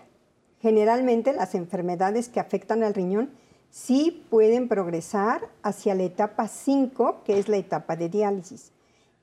Generalmente 0.62 1.35
las 1.35 1.54
enfermedades 1.54 2.30
que 2.30 2.40
afectan 2.40 2.82
al 2.82 2.94
riñón 2.94 3.28
sí 3.68 4.25
pueden 4.30 4.66
progresar 4.66 5.50
hacia 5.62 5.94
la 5.94 6.04
etapa 6.04 6.49
5, 6.49 7.25
que 7.26 7.38
es 7.38 7.50
la 7.50 7.59
etapa 7.59 7.94
de 7.94 8.09
diálisis. 8.09 8.73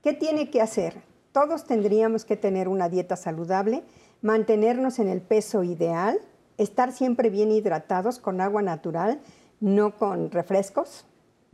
¿Qué 0.03 0.13
tiene 0.13 0.51
que 0.51 0.61
hacer? 0.61 1.01
Todos 1.31 1.65
tendríamos 1.65 2.23
que 2.23 2.37
tener 2.37 2.67
una 2.67 2.87
dieta 2.87 3.15
saludable, 3.15 3.81
mantenernos 4.21 4.99
en 4.99 5.07
el 5.07 5.21
peso 5.21 5.63
ideal, 5.63 6.19
estar 6.59 6.91
siempre 6.91 7.31
bien 7.31 7.51
hidratados 7.51 8.19
con 8.19 8.41
agua 8.41 8.61
natural, 8.61 9.19
no 9.59 9.97
con 9.97 10.29
refrescos 10.29 11.03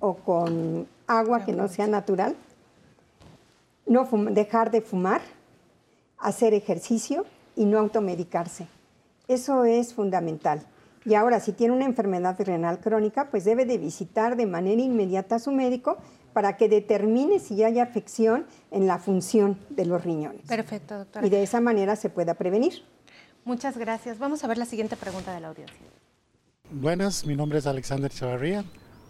o 0.02 0.16
con 0.16 0.90
agua 1.08 1.46
que 1.46 1.54
no 1.54 1.70
sea 1.70 1.88
natural, 1.88 2.36
no 3.86 4.10
dejar 4.32 4.70
de 4.70 4.82
fumar, 4.82 5.22
hacer 6.24 6.54
ejercicio 6.54 7.26
y 7.56 7.66
no 7.66 7.80
automedicarse. 7.80 8.68
Eso 9.28 9.66
es 9.66 9.94
fundamental. 9.94 10.66
Y 11.06 11.16
ahora, 11.16 11.40
si 11.40 11.52
tiene 11.52 11.74
una 11.74 11.86
enfermedad 11.86 12.40
renal 12.40 12.80
crónica, 12.80 13.30
pues 13.30 13.44
debe 13.44 13.66
de 13.66 13.78
visitar 13.78 14.36
de 14.38 14.46
manera 14.46 14.82
inmediata 14.82 15.36
a 15.36 15.40
su 15.40 15.52
médico 15.52 15.98
para 16.32 16.58
que 16.58 16.70
determine 16.70 17.40
si 17.40 17.62
hay 17.64 17.80
afección 17.80 18.46
en 18.72 18.88
la 18.88 18.98
función 19.00 19.60
de 19.70 19.86
los 19.86 20.04
riñones. 20.04 20.42
Perfecto, 20.48 20.98
doctora. 20.98 21.28
Y 21.28 21.30
de 21.30 21.44
esa 21.44 21.62
manera 21.62 21.96
se 21.96 22.10
pueda 22.10 22.34
prevenir. 22.34 22.84
Muchas 23.46 23.78
gracias. 23.78 24.18
Vamos 24.18 24.44
a 24.44 24.48
ver 24.48 24.58
la 24.58 24.66
siguiente 24.66 24.96
pregunta 24.96 25.34
de 25.34 25.42
la 25.42 25.50
audiencia. 25.50 25.78
Buenas, 26.72 27.26
mi 27.26 27.36
nombre 27.36 27.60
es 27.60 27.68
Alexander 27.68 28.10
Chavarría, 28.10 28.64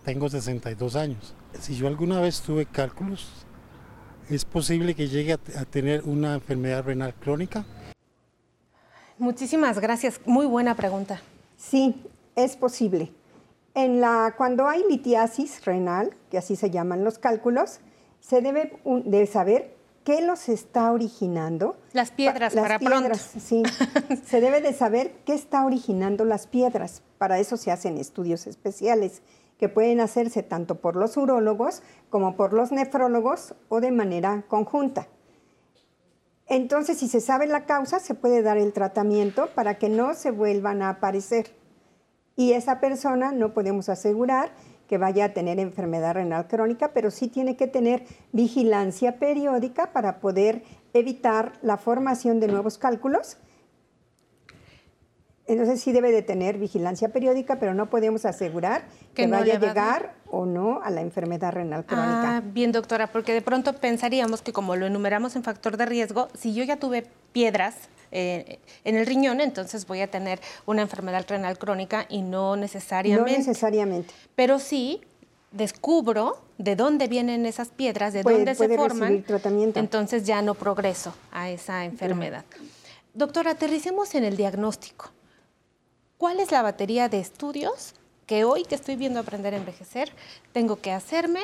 tengo 0.04 0.28
62 0.28 0.96
años. 0.96 1.34
Si 1.62 1.76
yo 1.76 1.88
alguna 1.88 2.20
vez 2.20 2.42
tuve 2.42 2.66
cálculos 2.66 3.43
¿Es 4.30 4.46
posible 4.46 4.96
que 4.96 5.08
llegue 5.08 5.34
a, 5.34 5.66
tener 5.66 6.04
una 6.06 6.36
enfermedad 6.36 6.84
renal 6.84 7.14
crónica? 7.14 7.66
Muchísimas 9.18 9.80
gracias. 9.80 10.20
Muy 10.26 10.46
buena 10.46 10.76
pregunta. 10.76 11.22
Sí, 11.58 12.02
es 12.36 12.56
posible. 12.56 13.12
En 13.76 14.02
la, 14.02 14.36
cuando 14.38 14.68
hay 14.68 14.84
litiasis 14.90 15.66
renal, 15.66 16.16
que 16.32 16.38
así 16.38 16.56
se 16.56 16.70
llaman 16.70 17.04
los 17.04 17.18
cálculos, 17.18 17.80
se 18.20 18.42
debe 18.42 18.80
de 18.86 19.26
saber 19.28 19.76
qué 20.04 20.22
los 20.22 20.50
está 20.50 20.92
originando. 20.92 21.76
Las 21.92 22.12
piedras, 22.12 22.54
las 22.54 22.64
para 22.64 22.80
piedras, 22.80 23.32
Sí, 23.40 23.64
se 24.26 24.42
debe 24.42 24.62
de 24.62 24.74
saber 24.74 25.12
qué 25.26 25.34
está 25.34 25.66
originando 25.66 26.26
las 26.26 26.48
piedras. 26.48 27.02
Para 27.18 27.40
eso 27.40 27.58
se 27.58 27.72
hacen 27.72 27.98
estudios 27.98 28.48
especiales 28.48 29.22
que 29.64 29.70
pueden 29.70 30.02
hacerse 30.02 30.44
tanto 30.44 30.82
por 30.82 30.98
los 30.98 31.16
urólogos 31.16 31.84
como 32.10 32.36
por 32.36 32.52
los 32.52 32.74
nefrólogos 32.74 33.56
o 33.70 33.80
de 33.80 33.94
manera 33.94 34.44
conjunta. 34.50 35.08
Entonces, 36.48 36.98
si 36.98 37.08
se 37.08 37.22
sabe 37.22 37.48
la 37.48 37.66
causa, 37.66 38.02
se 38.02 38.14
puede 38.14 38.42
dar 38.42 38.58
el 38.58 38.74
tratamiento 38.74 39.48
para 39.56 39.76
que 39.76 39.88
no 39.88 40.16
se 40.16 40.32
vuelvan 40.32 40.82
a 40.82 40.90
aparecer. 40.90 41.56
Y 42.36 42.52
esa 42.52 42.82
persona 42.82 43.32
no 43.32 43.54
podemos 43.54 43.88
asegurar 43.88 44.52
que 44.90 44.98
vaya 44.98 45.24
a 45.24 45.34
tener 45.34 45.62
enfermedad 45.62 46.16
renal 46.16 46.50
crónica, 46.50 46.90
pero 46.90 47.10
sí 47.10 47.30
tiene 47.30 47.56
que 47.56 47.68
tener 47.68 48.04
vigilancia 48.34 49.18
periódica 49.18 49.94
para 49.94 50.20
poder 50.20 50.62
evitar 50.92 51.54
la 51.62 51.78
formación 51.78 52.42
de 52.42 52.50
nuevos 52.50 52.78
cálculos 52.78 53.38
entonces 55.46 55.82
sí 55.82 55.92
debe 55.92 56.12
de 56.12 56.22
tener 56.22 56.58
vigilancia 56.58 57.10
periódica, 57.10 57.60
pero 57.60 57.74
no 57.74 57.90
podemos 57.90 58.26
asegurar 58.26 58.86
que, 59.14 59.28
vaya 59.28 59.56
a 59.56 59.60
llegar 59.60 60.16
o 60.30 60.46
no 60.46 60.82
a 60.82 60.90
la 60.90 61.02
enfermedad 61.02 61.52
renal 61.52 61.86
crónica. 61.86 62.38
Ah, 62.38 62.42
bien, 62.44 62.72
doctora, 62.72 63.08
porque 63.08 63.34
de 63.34 63.42
pronto 63.42 63.74
pensaríamos 63.74 64.42
que 64.42 64.54
como 64.54 64.76
lo 64.76 64.86
enumeramos 64.86 65.36
en 65.36 65.44
factor 65.44 65.76
de 65.76 65.86
riesgo, 65.86 66.30
si 66.34 66.54
yo 66.54 66.64
ya 66.64 66.78
tuve 66.78 67.06
piedras 67.34 67.76
eh, 68.12 68.60
en 68.86 68.96
el 68.96 69.06
riñón, 69.06 69.42
entonces 69.42 69.86
voy 69.86 70.02
a 70.02 70.10
tener 70.10 70.40
una 70.66 70.82
enfermedad 70.82 71.26
renal 71.28 71.58
crónica 71.58 72.06
y 72.08 72.22
no 72.22 72.56
necesariamente. 72.56 73.32
No 73.32 73.38
necesariamente. 73.38 74.14
Pero 74.36 74.60
sí 74.60 75.02
descubro 75.52 76.38
de 76.58 76.76
dónde 76.76 77.08
vienen 77.08 77.46
esas 77.46 77.70
piedras, 77.70 78.14
de 78.14 78.24
dónde 78.24 78.56
se 78.56 78.70
forman, 78.76 79.24
tratamiento. 79.24 79.80
entonces 79.80 80.24
ya 80.24 80.42
no 80.42 80.54
progreso 80.56 81.14
a 81.32 81.50
esa 81.50 81.84
enfermedad. 81.86 82.46
Doctora, 83.14 83.52
aterricemos 83.52 84.16
en 84.16 84.24
el 84.24 84.38
diagnóstico. 84.38 85.12
¿Cuál 86.24 86.40
es 86.40 86.54
la 86.54 86.62
batería 86.62 87.10
de 87.10 87.20
estudios 87.20 87.96
que 88.28 88.46
hoy 88.46 88.64
que 88.64 88.76
estoy 88.76 88.96
viendo 88.96 89.20
aprender 89.20 89.54
a 89.54 89.58
envejecer 89.58 90.10
tengo 90.54 90.78
que 90.78 90.94
hacerme 90.94 91.42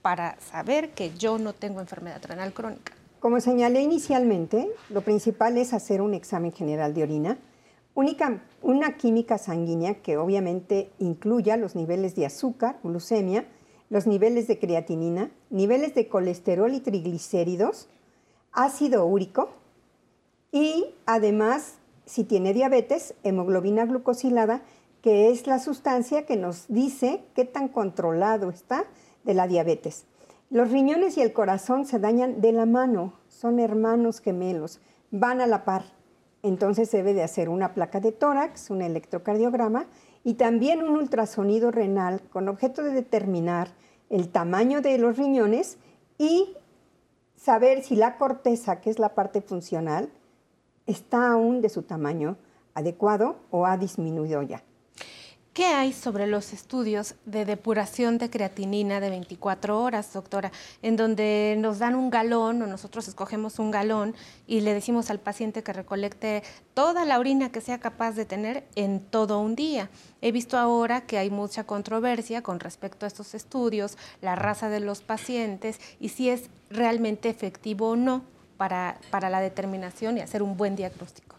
para 0.00 0.40
saber 0.40 0.90
que 0.90 1.10
yo 1.10 1.38
no 1.38 1.52
tengo 1.52 1.80
enfermedad 1.80 2.22
renal 2.24 2.52
crónica? 2.52 2.92
Como 3.18 3.40
señalé 3.40 3.82
inicialmente, 3.82 4.70
lo 4.90 5.00
principal 5.00 5.58
es 5.58 5.72
hacer 5.72 6.00
un 6.00 6.14
examen 6.14 6.52
general 6.52 6.94
de 6.94 7.02
orina, 7.02 7.38
única, 7.94 8.44
una 8.62 8.96
química 8.96 9.38
sanguínea 9.38 10.02
que 10.02 10.16
obviamente 10.16 10.92
incluya 11.00 11.56
los 11.56 11.74
niveles 11.74 12.14
de 12.14 12.24
azúcar, 12.24 12.78
glucemia, 12.84 13.44
los 13.90 14.06
niveles 14.06 14.46
de 14.46 14.60
creatinina, 14.60 15.32
niveles 15.50 15.96
de 15.96 16.06
colesterol 16.06 16.72
y 16.72 16.78
triglicéridos, 16.78 17.88
ácido 18.52 19.04
úrico 19.04 19.50
y 20.52 20.94
además, 21.06 21.78
si 22.06 22.24
tiene 22.24 22.52
diabetes, 22.52 23.14
hemoglobina 23.22 23.84
glucosilada, 23.86 24.62
que 25.02 25.30
es 25.30 25.46
la 25.46 25.58
sustancia 25.58 26.26
que 26.26 26.36
nos 26.36 26.66
dice 26.68 27.24
qué 27.34 27.44
tan 27.44 27.68
controlado 27.68 28.50
está 28.50 28.84
de 29.24 29.34
la 29.34 29.46
diabetes. 29.46 30.06
Los 30.50 30.70
riñones 30.70 31.16
y 31.16 31.22
el 31.22 31.32
corazón 31.32 31.86
se 31.86 31.98
dañan 31.98 32.40
de 32.40 32.52
la 32.52 32.66
mano, 32.66 33.14
son 33.28 33.58
hermanos 33.58 34.20
gemelos, 34.20 34.80
van 35.10 35.40
a 35.40 35.46
la 35.46 35.64
par. 35.64 35.84
Entonces 36.42 36.90
debe 36.90 37.14
de 37.14 37.22
hacer 37.22 37.48
una 37.48 37.74
placa 37.74 38.00
de 38.00 38.12
tórax, 38.12 38.70
un 38.70 38.82
electrocardiograma 38.82 39.86
y 40.24 40.34
también 40.34 40.82
un 40.82 40.96
ultrasonido 40.96 41.70
renal 41.70 42.20
con 42.30 42.48
objeto 42.48 42.82
de 42.82 42.92
determinar 42.92 43.68
el 44.10 44.28
tamaño 44.28 44.82
de 44.82 44.98
los 44.98 45.16
riñones 45.16 45.78
y 46.18 46.54
saber 47.36 47.82
si 47.82 47.96
la 47.96 48.18
corteza, 48.18 48.80
que 48.80 48.90
es 48.90 48.98
la 48.98 49.14
parte 49.14 49.40
funcional, 49.40 50.10
está 50.86 51.32
aún 51.32 51.60
de 51.60 51.68
su 51.68 51.82
tamaño 51.82 52.36
adecuado 52.74 53.36
o 53.50 53.66
ha 53.66 53.76
disminuido 53.76 54.42
ya. 54.42 54.62
¿Qué 55.52 55.66
hay 55.66 55.92
sobre 55.92 56.26
los 56.26 56.54
estudios 56.54 57.14
de 57.26 57.44
depuración 57.44 58.16
de 58.16 58.30
creatinina 58.30 59.00
de 59.00 59.10
24 59.10 59.82
horas, 59.82 60.10
doctora? 60.14 60.50
En 60.80 60.96
donde 60.96 61.56
nos 61.58 61.78
dan 61.78 61.94
un 61.94 62.08
galón 62.08 62.62
o 62.62 62.66
nosotros 62.66 63.06
escogemos 63.06 63.58
un 63.58 63.70
galón 63.70 64.14
y 64.46 64.60
le 64.60 64.72
decimos 64.72 65.10
al 65.10 65.20
paciente 65.20 65.62
que 65.62 65.74
recolecte 65.74 66.42
toda 66.72 67.04
la 67.04 67.18
orina 67.18 67.52
que 67.52 67.60
sea 67.60 67.80
capaz 67.80 68.12
de 68.12 68.24
tener 68.24 68.64
en 68.76 69.00
todo 69.00 69.40
un 69.40 69.54
día. 69.54 69.90
He 70.22 70.32
visto 70.32 70.56
ahora 70.56 71.02
que 71.02 71.18
hay 71.18 71.28
mucha 71.28 71.64
controversia 71.64 72.40
con 72.40 72.58
respecto 72.58 73.04
a 73.04 73.08
estos 73.08 73.34
estudios, 73.34 73.98
la 74.22 74.36
raza 74.36 74.70
de 74.70 74.80
los 74.80 75.02
pacientes 75.02 75.80
y 76.00 76.08
si 76.08 76.30
es 76.30 76.48
realmente 76.70 77.28
efectivo 77.28 77.90
o 77.90 77.96
no 77.96 78.24
para, 79.10 79.30
la 79.30 79.40
determinación 79.40 80.18
y 80.18 80.20
hacer 80.20 80.42
un 80.42 80.56
buen 80.56 80.76
diagnóstico. 80.76 81.34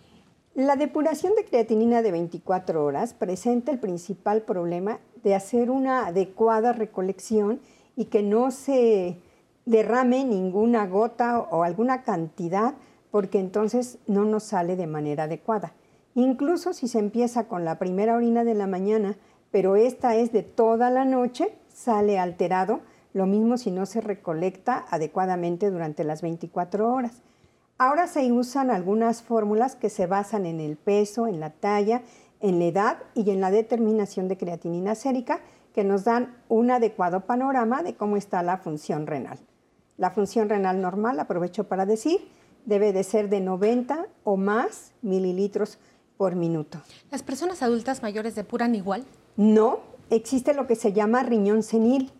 La 0.55 0.75
depuración 0.75 1.33
de 1.35 1.45
creatinina 1.45 2.01
de 2.01 2.11
24 2.11 2.83
horas 2.83 3.13
presenta 3.13 3.71
el 3.71 3.79
principal 3.79 4.41
problema 4.41 4.99
de 5.23 5.33
hacer 5.33 5.71
una 5.71 6.07
adecuada 6.07 6.73
recolección 6.73 7.61
y 7.95 8.05
que 8.05 8.23
no 8.23 8.51
se 8.51 9.17
derrame 9.65 10.25
ninguna 10.25 10.85
gota 10.85 11.39
o 11.39 11.63
alguna 11.63 12.03
cantidad 12.03 12.73
porque 13.09 13.39
entonces 13.39 13.99
no 14.05 14.25
nos 14.25 14.43
sale 14.43 14.75
de 14.75 14.87
manera 14.87 15.23
adecuada. 15.23 15.71
Incluso 16.15 16.73
si 16.73 16.89
se 16.89 16.99
empieza 16.99 17.47
con 17.47 17.63
la 17.63 17.79
primera 17.79 18.15
orina 18.15 18.43
de 18.43 18.53
la 18.53 18.67
mañana, 18.67 19.15
pero 19.49 19.77
esta 19.77 20.15
es 20.15 20.33
de 20.33 20.43
toda 20.43 20.89
la 20.89 21.05
noche, 21.05 21.55
sale 21.69 22.19
alterado, 22.19 22.81
lo 23.13 23.25
mismo 23.25 23.57
si 23.57 23.71
no 23.71 23.85
se 23.85 24.01
recolecta 24.01 24.85
adecuadamente 24.89 25.69
durante 25.69 26.03
las 26.03 26.21
24 26.21 26.91
horas. 26.91 27.21
Ahora 27.77 28.07
se 28.07 28.31
usan 28.31 28.71
algunas 28.71 29.23
fórmulas 29.23 29.75
que 29.75 29.89
se 29.89 30.07
basan 30.07 30.45
en 30.45 30.59
el 30.59 30.77
peso, 30.77 31.27
en 31.27 31.39
la 31.39 31.51
talla, 31.51 32.01
en 32.39 32.59
la 32.59 32.65
edad 32.65 32.97
y 33.15 33.29
en 33.31 33.41
la 33.41 33.51
determinación 33.51 34.27
de 34.27 34.37
creatinina 34.37 34.95
sérica 34.95 35.41
que 35.73 35.83
nos 35.83 36.03
dan 36.03 36.35
un 36.49 36.71
adecuado 36.71 37.21
panorama 37.21 37.83
de 37.83 37.95
cómo 37.95 38.17
está 38.17 38.43
la 38.43 38.57
función 38.57 39.07
renal. 39.07 39.39
La 39.97 40.11
función 40.11 40.49
renal 40.49 40.81
normal, 40.81 41.19
aprovecho 41.19 41.67
para 41.67 41.85
decir, 41.85 42.19
debe 42.65 42.93
de 42.93 43.03
ser 43.03 43.29
de 43.29 43.41
90 43.41 44.07
o 44.23 44.37
más 44.37 44.91
mililitros 45.01 45.79
por 46.17 46.35
minuto. 46.35 46.79
¿Las 47.11 47.23
personas 47.23 47.61
adultas 47.63 48.01
mayores 48.01 48.35
depuran 48.35 48.75
igual? 48.75 49.03
No, 49.35 49.79
existe 50.09 50.53
lo 50.53 50.67
que 50.67 50.75
se 50.75 50.93
llama 50.93 51.23
riñón 51.23 51.63
senil. 51.63 52.11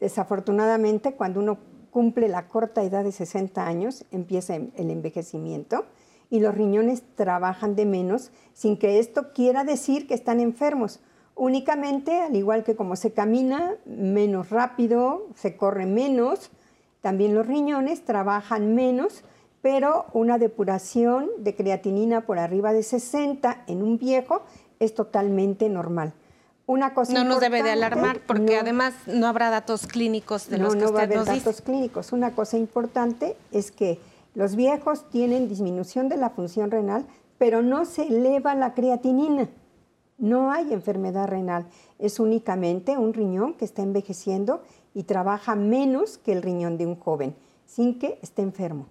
Desafortunadamente, 0.00 1.14
cuando 1.14 1.40
uno 1.40 1.58
cumple 1.90 2.28
la 2.28 2.48
corta 2.48 2.82
edad 2.82 3.04
de 3.04 3.12
60 3.12 3.66
años, 3.66 4.04
empieza 4.10 4.54
el 4.54 4.90
envejecimiento 4.90 5.86
y 6.30 6.40
los 6.40 6.54
riñones 6.54 7.02
trabajan 7.14 7.74
de 7.74 7.86
menos 7.86 8.30
sin 8.52 8.76
que 8.76 8.98
esto 8.98 9.32
quiera 9.32 9.64
decir 9.64 10.06
que 10.06 10.14
están 10.14 10.40
enfermos. 10.40 11.00
Únicamente, 11.34 12.20
al 12.20 12.36
igual 12.36 12.64
que 12.64 12.76
como 12.76 12.96
se 12.96 13.12
camina 13.12 13.76
menos 13.86 14.50
rápido, 14.50 15.26
se 15.34 15.56
corre 15.56 15.86
menos, 15.86 16.50
también 17.00 17.34
los 17.34 17.46
riñones 17.46 18.04
trabajan 18.04 18.74
menos, 18.74 19.24
pero 19.62 20.06
una 20.12 20.38
depuración 20.38 21.30
de 21.38 21.54
creatinina 21.54 22.26
por 22.26 22.38
arriba 22.38 22.72
de 22.72 22.82
60 22.82 23.64
en 23.66 23.82
un 23.82 23.98
viejo 23.98 24.42
es 24.78 24.94
totalmente 24.94 25.68
normal 25.68 26.12
no 26.68 27.24
nos 27.24 27.40
debe 27.40 27.62
de 27.62 27.70
alarmar 27.70 28.20
porque 28.26 28.58
además 28.58 28.92
no 29.06 29.26
habrá 29.26 29.48
datos 29.48 29.86
clínicos 29.86 30.48
de 30.50 30.58
los 30.58 30.74
que 30.74 30.80
no 30.80 30.86
usted 30.86 30.96
va 30.96 31.00
a 31.00 31.04
haber 31.04 31.24
datos 31.24 31.62
clínicos. 31.62 32.12
Una 32.12 32.34
cosa 32.34 32.58
importante 32.58 33.36
es 33.52 33.70
que 33.70 33.98
los 34.34 34.54
viejos 34.54 35.08
tienen 35.08 35.48
disminución 35.48 36.10
de 36.10 36.18
la 36.18 36.28
función 36.30 36.70
renal, 36.70 37.06
pero 37.38 37.62
no 37.62 37.86
se 37.86 38.08
eleva 38.08 38.54
la 38.54 38.74
creatinina. 38.74 39.48
No 40.18 40.52
hay 40.52 40.72
enfermedad 40.72 41.28
renal, 41.28 41.66
es 41.98 42.20
únicamente 42.20 42.98
un 42.98 43.14
riñón 43.14 43.54
que 43.54 43.64
está 43.64 43.82
envejeciendo 43.82 44.62
y 44.92 45.04
trabaja 45.04 45.54
menos 45.54 46.18
que 46.18 46.32
el 46.32 46.42
riñón 46.42 46.76
de 46.76 46.86
un 46.86 46.96
joven, 46.96 47.34
sin 47.66 47.98
que 47.98 48.18
esté 48.20 48.42
enfermo. 48.42 48.88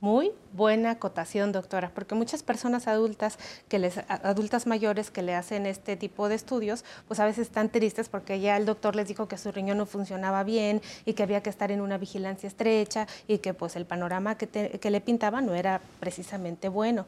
Muy 0.00 0.30
buena 0.52 0.92
acotación, 0.92 1.50
doctora, 1.50 1.90
porque 1.92 2.14
muchas 2.14 2.44
personas 2.44 2.86
adultas 2.86 3.36
que 3.68 3.80
les 3.80 3.98
adultas 4.08 4.68
mayores 4.68 5.10
que 5.10 5.22
le 5.22 5.34
hacen 5.34 5.66
este 5.66 5.96
tipo 5.96 6.28
de 6.28 6.36
estudios, 6.36 6.84
pues 7.08 7.18
a 7.18 7.24
veces 7.24 7.48
están 7.48 7.68
tristes 7.68 8.08
porque 8.08 8.38
ya 8.38 8.56
el 8.56 8.64
doctor 8.64 8.94
les 8.94 9.08
dijo 9.08 9.26
que 9.26 9.36
su 9.36 9.50
riñón 9.50 9.78
no 9.78 9.86
funcionaba 9.86 10.44
bien 10.44 10.82
y 11.04 11.14
que 11.14 11.24
había 11.24 11.42
que 11.42 11.50
estar 11.50 11.72
en 11.72 11.80
una 11.80 11.98
vigilancia 11.98 12.46
estrecha 12.46 13.08
y 13.26 13.38
que 13.38 13.54
pues 13.54 13.74
el 13.74 13.86
panorama 13.86 14.36
que, 14.36 14.46
que 14.46 14.90
le 14.92 15.00
pintaba 15.00 15.40
no 15.40 15.56
era 15.56 15.80
precisamente 15.98 16.68
bueno. 16.68 17.04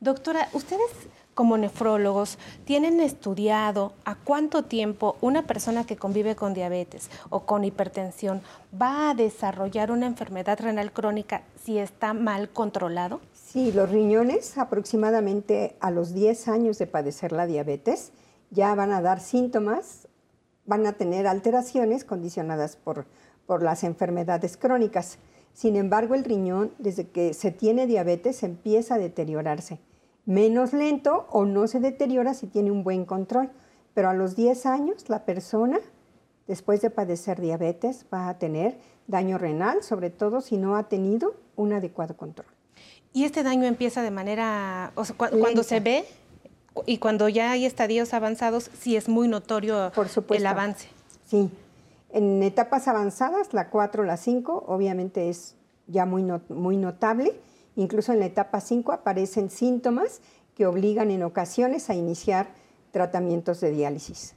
Doctora, 0.00 0.48
ustedes 0.52 0.90
como 1.32 1.56
nefrólogos 1.56 2.38
tienen 2.66 3.00
estudiado 3.00 3.94
a 4.04 4.14
cuánto 4.14 4.62
tiempo 4.62 5.16
una 5.22 5.46
persona 5.46 5.84
que 5.86 5.96
convive 5.96 6.36
con 6.36 6.52
diabetes 6.52 7.10
o 7.30 7.40
con 7.40 7.64
hipertensión 7.64 8.42
va 8.80 9.10
a 9.10 9.14
desarrollar 9.14 9.90
una 9.90 10.06
enfermedad 10.06 10.60
renal 10.60 10.92
crónica 10.92 11.42
si 11.62 11.78
está 11.78 12.12
mal 12.12 12.50
controlado? 12.50 13.20
Sí, 13.32 13.72
los 13.72 13.90
riñones 13.90 14.58
aproximadamente 14.58 15.76
a 15.80 15.90
los 15.90 16.12
10 16.12 16.48
años 16.48 16.78
de 16.78 16.86
padecer 16.86 17.32
la 17.32 17.46
diabetes 17.46 18.12
ya 18.50 18.74
van 18.74 18.92
a 18.92 19.00
dar 19.00 19.20
síntomas, 19.20 20.08
van 20.66 20.86
a 20.86 20.92
tener 20.92 21.26
alteraciones 21.26 22.04
condicionadas 22.04 22.76
por, 22.76 23.06
por 23.46 23.62
las 23.62 23.82
enfermedades 23.82 24.58
crónicas. 24.58 25.18
Sin 25.56 25.74
embargo, 25.76 26.14
el 26.14 26.22
riñón, 26.22 26.70
desde 26.76 27.08
que 27.08 27.32
se 27.32 27.50
tiene 27.50 27.86
diabetes, 27.86 28.42
empieza 28.42 28.96
a 28.96 28.98
deteriorarse 28.98 29.80
menos 30.26 30.74
lento 30.74 31.26
o 31.30 31.46
no 31.46 31.66
se 31.66 31.80
deteriora 31.80 32.34
si 32.34 32.46
tiene 32.46 32.70
un 32.70 32.84
buen 32.84 33.06
control. 33.06 33.48
Pero 33.94 34.10
a 34.10 34.12
los 34.12 34.36
10 34.36 34.66
años 34.66 35.08
la 35.08 35.24
persona, 35.24 35.78
después 36.46 36.82
de 36.82 36.90
padecer 36.90 37.40
diabetes, 37.40 38.04
va 38.12 38.28
a 38.28 38.38
tener 38.38 38.76
daño 39.06 39.38
renal, 39.38 39.82
sobre 39.82 40.10
todo 40.10 40.42
si 40.42 40.58
no 40.58 40.76
ha 40.76 40.90
tenido 40.90 41.36
un 41.54 41.72
adecuado 41.72 42.18
control. 42.18 42.48
¿Y 43.14 43.24
este 43.24 43.42
daño 43.42 43.64
empieza 43.64 44.02
de 44.02 44.10
manera, 44.10 44.92
o 44.94 45.06
sea, 45.06 45.16
cuando 45.16 45.62
se 45.62 45.80
ve 45.80 46.04
y 46.84 46.98
cuando 46.98 47.30
ya 47.30 47.52
hay 47.52 47.64
estadios 47.64 48.12
avanzados, 48.12 48.70
sí 48.78 48.94
es 48.94 49.08
muy 49.08 49.26
notorio 49.26 49.90
el 50.28 50.46
avance? 50.46 50.88
Sí. 51.26 51.48
En 52.10 52.42
etapas 52.42 52.88
avanzadas, 52.88 53.52
la 53.52 53.70
4 53.70 54.02
o 54.02 54.06
la 54.06 54.16
5, 54.16 54.64
obviamente 54.68 55.28
es 55.28 55.56
ya 55.86 56.06
muy, 56.06 56.24
muy 56.48 56.76
notable 56.76 57.34
Incluso 57.76 58.12
en 58.12 58.20
la 58.20 58.26
etapa 58.26 58.60
5 58.60 58.90
aparecen 58.92 59.50
síntomas 59.50 60.20
que 60.56 60.66
obligan 60.66 61.10
en 61.10 61.22
ocasiones 61.22 61.90
a 61.90 61.94
iniciar 61.94 62.48
tratamientos 62.90 63.60
de 63.60 63.70
diálisis. 63.70 64.34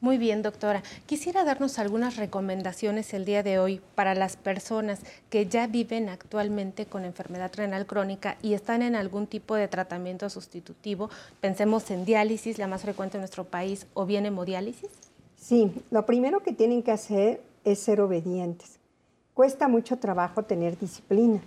Muy 0.00 0.16
bien, 0.16 0.42
doctora. 0.42 0.82
Quisiera 1.06 1.44
darnos 1.44 1.78
algunas 1.78 2.16
recomendaciones 2.16 3.12
el 3.12 3.24
día 3.24 3.42
de 3.42 3.58
hoy 3.58 3.82
para 3.94 4.14
las 4.14 4.36
personas 4.36 5.00
que 5.28 5.46
ya 5.46 5.66
viven 5.66 6.08
actualmente 6.08 6.86
con 6.86 7.04
enfermedad 7.04 7.50
renal 7.54 7.84
crónica 7.84 8.38
y 8.40 8.54
están 8.54 8.80
en 8.82 8.94
algún 8.94 9.26
tipo 9.26 9.56
de 9.56 9.68
tratamiento 9.68 10.30
sustitutivo. 10.30 11.10
Pensemos 11.40 11.90
en 11.90 12.04
diálisis, 12.04 12.58
la 12.58 12.68
más 12.68 12.82
frecuente 12.82 13.18
en 13.18 13.22
nuestro 13.22 13.44
país, 13.44 13.86
o 13.92 14.06
bien 14.06 14.24
hemodiálisis. 14.24 15.07
Sí, 15.38 15.72
lo 15.90 16.04
primero 16.04 16.40
que 16.40 16.52
tienen 16.52 16.82
que 16.82 16.92
hacer 16.92 17.40
es 17.64 17.78
ser 17.78 18.02
obedientes. 18.02 18.78
Cuesta 19.32 19.68
mucho 19.68 19.98
trabajo 19.98 20.42
tener 20.42 20.78
disciplina 20.78 21.40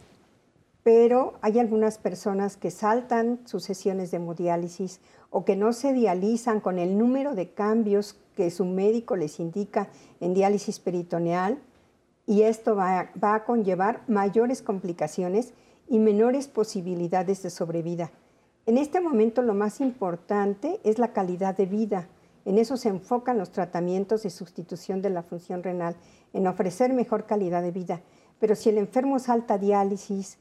pero 0.83 1.33
hay 1.41 1.59
algunas 1.59 1.97
personas 1.97 2.57
que 2.57 2.71
saltan 2.71 3.39
sus 3.45 3.63
sesiones 3.63 4.11
de 4.11 4.17
hemodiálisis 4.17 4.99
o 5.29 5.45
que 5.45 5.55
no 5.55 5.73
se 5.73 5.93
dializan 5.93 6.59
con 6.59 6.79
el 6.79 6.97
número 6.97 7.35
de 7.35 7.49
cambios 7.51 8.15
que 8.35 8.49
su 8.49 8.65
médico 8.65 9.15
les 9.15 9.39
indica 9.39 9.89
en 10.19 10.33
diálisis 10.33 10.79
peritoneal 10.79 11.59
y 12.25 12.43
esto 12.43 12.75
va, 12.75 13.11
a 13.21 13.43
conllevar 13.45 14.01
mayores 14.07 14.61
complicaciones 14.61 15.53
y 15.87 15.99
menores 15.99 16.47
posibilidades 16.47 17.43
de 17.43 17.49
sobrevida. 17.49 18.11
En 18.65 18.77
este 18.77 19.01
momento 19.01 19.41
lo 19.41 19.53
más 19.53 19.81
importante 19.81 20.79
es 20.83 20.97
la 20.97 21.13
calidad 21.13 21.55
de 21.57 21.65
vida. 21.65 22.07
En 22.45 22.57
eso 22.57 22.77
se 22.77 22.89
enfocan 22.89 23.37
los 23.37 23.51
tratamientos 23.51 24.23
de 24.23 24.29
sustitución 24.29 25.01
de 25.01 25.09
la 25.09 25.23
función 25.23 25.63
renal, 25.63 25.95
en 26.33 26.47
ofrecer 26.47 26.93
mejor 26.93 27.25
calidad 27.25 27.61
de 27.61 27.71
vida. 27.71 28.01
Pero 28.39 28.55
si 28.55 28.69
el 28.69 28.77
enfermo 28.77 29.19
salta 29.19 29.57
diálisis, 29.57 30.37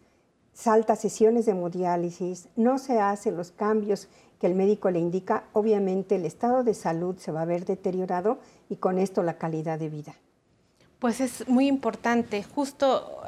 salta 0.52 0.96
sesiones 0.96 1.46
de 1.46 1.52
hemodiálisis, 1.52 2.48
no 2.56 2.78
se 2.78 3.00
hacen 3.00 3.36
los 3.36 3.50
cambios 3.50 4.08
que 4.40 4.46
el 4.46 4.54
médico 4.54 4.90
le 4.90 4.98
indica, 4.98 5.44
obviamente 5.52 6.16
el 6.16 6.24
estado 6.24 6.64
de 6.64 6.72
salud 6.72 7.16
se 7.18 7.30
va 7.30 7.42
a 7.42 7.46
ver 7.46 7.66
deteriorado 7.66 8.38
y 8.70 8.76
con 8.76 8.98
esto 8.98 9.22
la 9.22 9.36
calidad 9.36 9.78
de 9.78 9.90
vida. 9.90 10.14
Pues 10.98 11.20
es 11.20 11.46
muy 11.48 11.66
importante. 11.66 12.42
Justo 12.42 13.20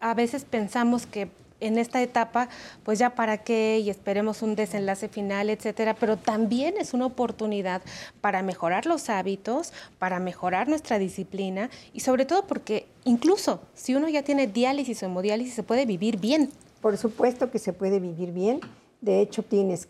a 0.00 0.14
veces 0.14 0.44
pensamos 0.44 1.06
que 1.06 1.30
en 1.60 1.78
esta 1.78 2.02
etapa, 2.02 2.48
pues 2.84 2.98
ya 2.98 3.14
para 3.14 3.38
qué 3.38 3.78
y 3.78 3.90
esperemos 3.90 4.42
un 4.42 4.54
desenlace 4.54 5.08
final, 5.08 5.50
etcétera, 5.50 5.94
pero 5.94 6.16
también 6.16 6.76
es 6.78 6.94
una 6.94 7.06
oportunidad 7.06 7.82
para 8.20 8.42
mejorar 8.42 8.86
los 8.86 9.10
hábitos, 9.10 9.72
para 9.98 10.20
mejorar 10.20 10.68
nuestra 10.68 10.98
disciplina 10.98 11.70
y 11.92 12.00
sobre 12.00 12.24
todo 12.24 12.46
porque 12.46 12.86
incluso 13.04 13.60
si 13.74 13.94
uno 13.94 14.08
ya 14.08 14.22
tiene 14.22 14.46
diálisis 14.46 15.02
o 15.02 15.06
hemodiálisis 15.06 15.54
se 15.54 15.62
puede 15.62 15.86
vivir 15.86 16.18
bien. 16.18 16.50
Por 16.80 16.96
supuesto 16.96 17.50
que 17.50 17.58
se 17.58 17.72
puede 17.72 17.98
vivir 17.98 18.32
bien. 18.32 18.60
De 19.00 19.20
hecho, 19.20 19.42
tienes 19.42 19.88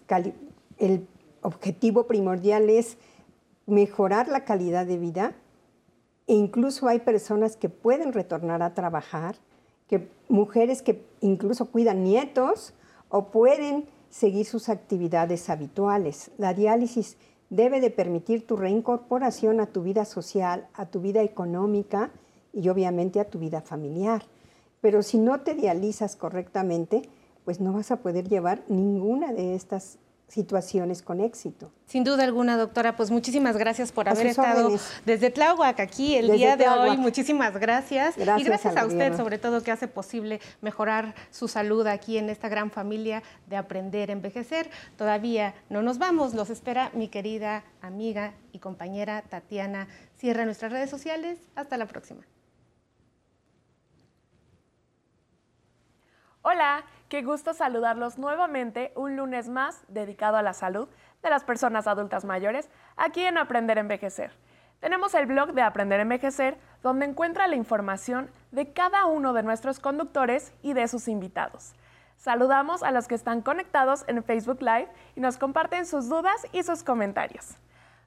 el 0.79 1.07
objetivo 1.43 2.07
primordial 2.07 2.71
es 2.71 2.97
mejorar 3.67 4.29
la 4.29 4.45
calidad 4.45 4.87
de 4.87 4.99
vida 4.99 5.35
e 6.27 6.35
incluso 6.35 6.89
hay 6.89 7.01
personas 7.01 7.57
que 7.57 7.69
pueden 7.69 8.13
retornar 8.13 8.63
a 8.63 8.75
trabajar, 8.75 9.37
que 9.89 10.09
mujeres 10.29 10.83
que 10.83 11.03
incluso 11.21 11.67
cuidan 11.67 12.05
nietos 12.05 12.75
o 13.09 13.27
pueden 13.27 13.87
seguir 14.11 14.47
sus 14.47 14.69
actividades 14.69 15.51
habituales. 15.51 16.31
La 16.39 16.55
diálisis 16.55 17.17
debe 17.51 17.81
de 17.81 17.91
permitir 17.91 18.47
tu 18.47 18.57
reincorporación 18.57 19.61
a 19.61 19.67
tu 19.67 19.83
vida 19.83 20.05
social, 20.05 20.67
a 20.75 20.87
tu 20.87 21.01
vida 21.01 21.23
económica 21.23 22.11
y 22.53 22.69
obviamente 22.69 23.21
a 23.21 23.29
tu 23.29 23.39
vida 23.39 23.61
familiar. 23.61 24.23
Pero 24.81 25.03
si 25.03 25.19
no 25.19 25.41
te 25.41 25.55
dializas 25.55 26.17
correctamente, 26.17 27.03
pues 27.45 27.61
no 27.61 27.73
vas 27.73 27.91
a 27.91 27.97
poder 27.97 28.29
llevar 28.29 28.63
ninguna 28.69 29.33
de 29.33 29.55
estas 29.55 29.99
situaciones 30.29 31.03
con 31.03 31.21
éxito. 31.21 31.73
Sin 31.87 32.05
duda 32.05 32.25
alguna, 32.25 32.59
doctora, 32.59 32.97
pues 32.97 33.11
muchísimas 33.11 33.57
gracias 33.57 33.93
por 33.93 34.09
haber 34.09 34.27
estado 34.27 34.71
desde 35.07 35.31
Tláhuac 35.31 35.81
aquí 35.81 36.17
el 36.17 36.31
día 36.31 36.57
de 36.57 36.69
hoy. 36.69 36.99
Muchísimas 36.99 37.57
gracias. 37.57 38.17
y 38.19 38.45
gracias 38.45 38.77
a 38.77 38.85
usted, 38.87 39.17
sobre 39.17 39.39
todo, 39.39 39.63
que 39.63 39.71
hace 39.71 39.89
posible 39.89 40.41
mejorar 40.61 41.15
su 41.31 41.49
salud 41.49 41.87
aquí 41.87 42.19
en 42.19 42.29
esta 42.29 42.49
gran 42.49 42.71
familia 42.71 43.23
de 43.47 43.57
aprender 43.57 44.11
a 44.11 44.13
envejecer. 44.13 44.71
Todavía 44.97 45.55
no 45.71 45.83
nos 45.83 45.99
vamos, 45.99 46.35
los 46.35 46.51
espera 46.51 46.91
mi 46.93 47.09
querida 47.09 47.65
amiga 47.81 48.35
y 48.53 48.59
compañera 48.59 49.23
Tatiana. 49.23 49.89
Cierra 50.19 50.45
nuestras 50.45 50.73
redes 50.73 50.91
sociales. 50.91 51.39
Hasta 51.55 51.79
la 51.79 51.87
próxima. 51.87 52.21
Hola, 56.51 56.85
qué 57.11 57.21
gusto 57.21 57.53
saludarlos 57.53 58.17
nuevamente 58.17 58.91
un 58.97 59.17
lunes 59.17 59.51
más 59.51 59.85
dedicado 59.89 60.39
a 60.39 60.43
la 60.43 60.55
salud 60.55 60.89
de 61.23 61.29
las 61.29 61.45
personas 61.45 61.87
adultas 61.87 62.25
mayores 62.25 62.71
aquí 62.97 63.23
en 63.23 63.37
Aprender 63.37 63.77
a 63.77 63.83
Envejecer. 63.83 64.33
Tenemos 64.81 65.13
el 65.13 65.27
blog 65.27 65.53
de 65.53 65.61
Aprender 65.61 65.99
a 65.99 66.05
Envejecer 66.05 66.57
donde 66.83 67.05
encuentra 67.05 67.49
la 67.49 67.57
información 67.57 68.31
de 68.51 68.73
cada 68.73 69.05
uno 69.05 69.35
de 69.35 69.43
nuestros 69.43 69.79
conductores 69.79 70.55
y 70.63 70.73
de 70.73 70.89
sus 70.89 71.07
invitados. 71.07 71.75
Saludamos 72.17 72.83
a 72.83 72.93
los 72.93 73.09
que 73.09 73.15
están 73.15 73.43
conectados 73.43 74.07
en 74.07 74.25
Facebook 74.25 74.63
Live 74.63 74.89
y 75.17 75.21
nos 75.21 75.37
comparten 75.37 75.85
sus 75.85 76.09
dudas 76.09 76.47
y 76.53 76.63
sus 76.63 76.83
comentarios. 76.83 77.59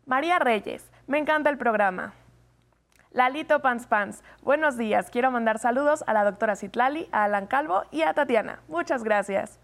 María 0.07 0.39
Reyes, 0.39 0.89
me 1.05 1.19
encanta 1.19 1.51
el 1.51 1.59
programa. 1.59 2.15
Lalito 3.13 3.61
Pans 3.61 3.87
Pans, 3.87 4.23
buenos 4.41 4.77
días. 4.77 5.09
Quiero 5.09 5.31
mandar 5.31 5.59
saludos 5.59 6.01
a 6.07 6.13
la 6.13 6.23
doctora 6.23 6.55
Citlali, 6.55 7.09
a 7.11 7.25
Alan 7.25 7.45
Calvo 7.45 7.83
y 7.91 8.03
a 8.03 8.13
Tatiana. 8.13 8.59
Muchas 8.69 9.03
gracias. 9.03 9.59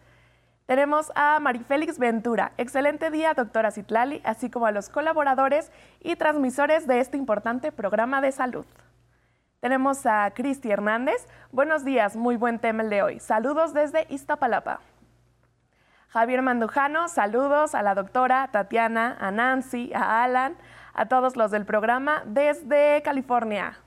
Tenemos 0.65 1.13
a 1.15 1.39
Marifélix 1.39 1.97
Ventura. 1.97 2.51
Excelente 2.57 3.09
día, 3.09 3.33
doctora 3.33 3.71
Citlali, 3.71 4.19
así 4.25 4.49
como 4.49 4.65
a 4.65 4.71
los 4.71 4.89
colaboradores 4.89 5.71
y 6.01 6.17
transmisores 6.17 6.87
de 6.87 6.99
este 6.99 7.15
importante 7.15 7.71
programa 7.71 8.19
de 8.19 8.33
salud. 8.33 8.65
Tenemos 9.61 10.05
a 10.05 10.29
Cristi 10.31 10.69
Hernández. 10.69 11.25
Buenos 11.53 11.85
días, 11.85 12.17
muy 12.17 12.35
buen 12.35 12.59
tema 12.59 12.83
el 12.83 12.89
de 12.89 13.01
hoy. 13.01 13.19
Saludos 13.21 13.73
desde 13.73 14.07
Iztapalapa. 14.09 14.81
Javier 16.09 16.41
Mandujano, 16.41 17.07
saludos 17.07 17.75
a 17.75 17.81
la 17.81 17.95
doctora 17.95 18.49
Tatiana, 18.51 19.15
a 19.21 19.31
Nancy, 19.31 19.93
a 19.93 20.23
Alan, 20.23 20.57
a 20.97 21.05
todos 21.05 21.37
los 21.37 21.51
del 21.51 21.65
programa 21.65 22.23
desde 22.25 23.01
California. 23.03 23.77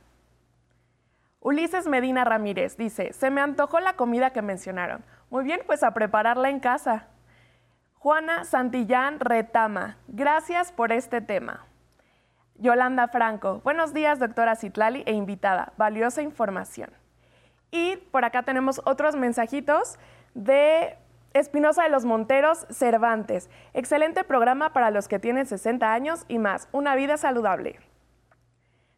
Ulises 1.41 1.87
Medina 1.87 2.25
Ramírez 2.25 2.77
dice, 2.77 3.13
se 3.13 3.31
me 3.31 3.41
antojó 3.41 3.81
la 3.81 3.95
comida 3.95 4.31
que 4.31 4.43
mencionaron. 4.43 5.05
Muy 5.29 5.45
bien, 5.45 5.61
pues 5.67 5.83
a 5.83 5.93
prepararla 5.93 6.51
en 6.51 6.61
casa. 6.61 7.09
Juana 7.95 8.45
Santillán 8.45 9.19
Retama, 9.19 9.97
gracias 10.07 10.71
por 10.71 10.93
este 10.93 11.21
tema. 11.21 11.67
Yolanda 12.55 13.09
Franco, 13.09 13.61
buenos 13.65 13.93
días 13.93 14.19
doctora 14.19 14.55
Citlali 14.55 15.03
e 15.05 15.13
invitada, 15.13 15.73
valiosa 15.77 16.23
información. 16.23 16.91
Y 17.73 17.97
por 17.97 18.25
acá 18.25 18.45
tenemos 18.45 18.81
otros 18.85 19.17
mensajitos 19.17 19.99
de 20.35 20.97
Espinosa 21.33 21.85
de 21.85 21.91
los 21.91 22.05
Monteros 22.05 22.67
Cervantes. 22.71 23.51
Excelente 23.73 24.25
programa 24.25 24.73
para 24.73 24.91
los 24.91 25.07
que 25.07 25.21
tienen 25.21 25.47
60 25.47 25.93
años 25.93 26.25
y 26.27 26.39
más. 26.39 26.69
Una 26.73 26.97
vida 26.97 27.17
saludable. 27.17 27.79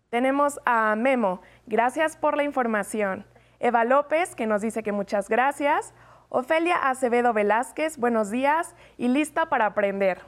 Tenemos 0.09 0.59
a 0.65 0.97
Memo. 0.97 1.43
Gracias 1.67 2.17
por 2.17 2.37
la 2.37 2.45
información. 2.45 3.27
Eva 3.61 3.85
López, 3.85 4.35
que 4.35 4.47
nos 4.47 4.63
dice 4.63 4.83
que 4.83 4.93
muchas 4.93 5.29
gracias. 5.29 5.93
Ofelia 6.31 6.77
Acevedo 6.77 7.35
Velázquez, 7.35 7.99
buenos 7.99 8.31
días 8.31 8.75
y 8.97 9.09
lista 9.09 9.47
para 9.51 9.67
aprender. 9.67 10.23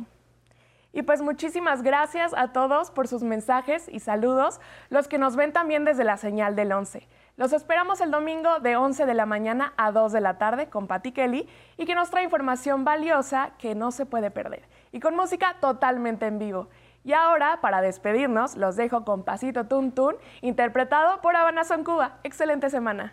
Y 0.92 1.02
pues 1.02 1.22
muchísimas 1.22 1.82
gracias 1.82 2.34
a 2.36 2.52
todos 2.52 2.90
por 2.90 3.08
sus 3.08 3.22
mensajes 3.22 3.88
y 3.88 4.00
saludos, 4.00 4.60
los 4.90 5.08
que 5.08 5.18
nos 5.18 5.34
ven 5.34 5.52
también 5.52 5.84
desde 5.84 6.04
la 6.04 6.18
señal 6.18 6.54
del 6.54 6.72
11. 6.72 7.08
Los 7.36 7.52
esperamos 7.52 8.00
el 8.00 8.12
domingo 8.12 8.60
de 8.60 8.76
11 8.76 9.06
de 9.06 9.14
la 9.14 9.26
mañana 9.26 9.72
a 9.76 9.90
2 9.90 10.12
de 10.12 10.20
la 10.20 10.38
tarde 10.38 10.68
con 10.68 10.86
Patti 10.86 11.10
Kelly 11.10 11.48
y 11.76 11.84
que 11.84 11.96
nos 11.96 12.10
trae 12.10 12.22
información 12.22 12.84
valiosa 12.84 13.54
que 13.58 13.74
no 13.74 13.90
se 13.90 14.06
puede 14.06 14.30
perder 14.30 14.68
y 14.92 15.00
con 15.00 15.16
música 15.16 15.56
totalmente 15.60 16.26
en 16.26 16.38
vivo. 16.38 16.68
Y 17.02 17.12
ahora, 17.12 17.60
para 17.60 17.80
despedirnos, 17.80 18.56
los 18.56 18.76
dejo 18.76 19.04
con 19.04 19.24
Pasito 19.24 19.66
Tun 19.66 19.90
Tun, 19.92 20.14
interpretado 20.40 21.20
por 21.20 21.34
Habana 21.34 21.64
Son 21.64 21.82
Cuba. 21.82 22.18
Excelente 22.22 22.70
semana. 22.70 23.12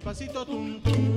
pasito 0.00 0.44
tum 0.44 0.80
tum. 0.80 1.09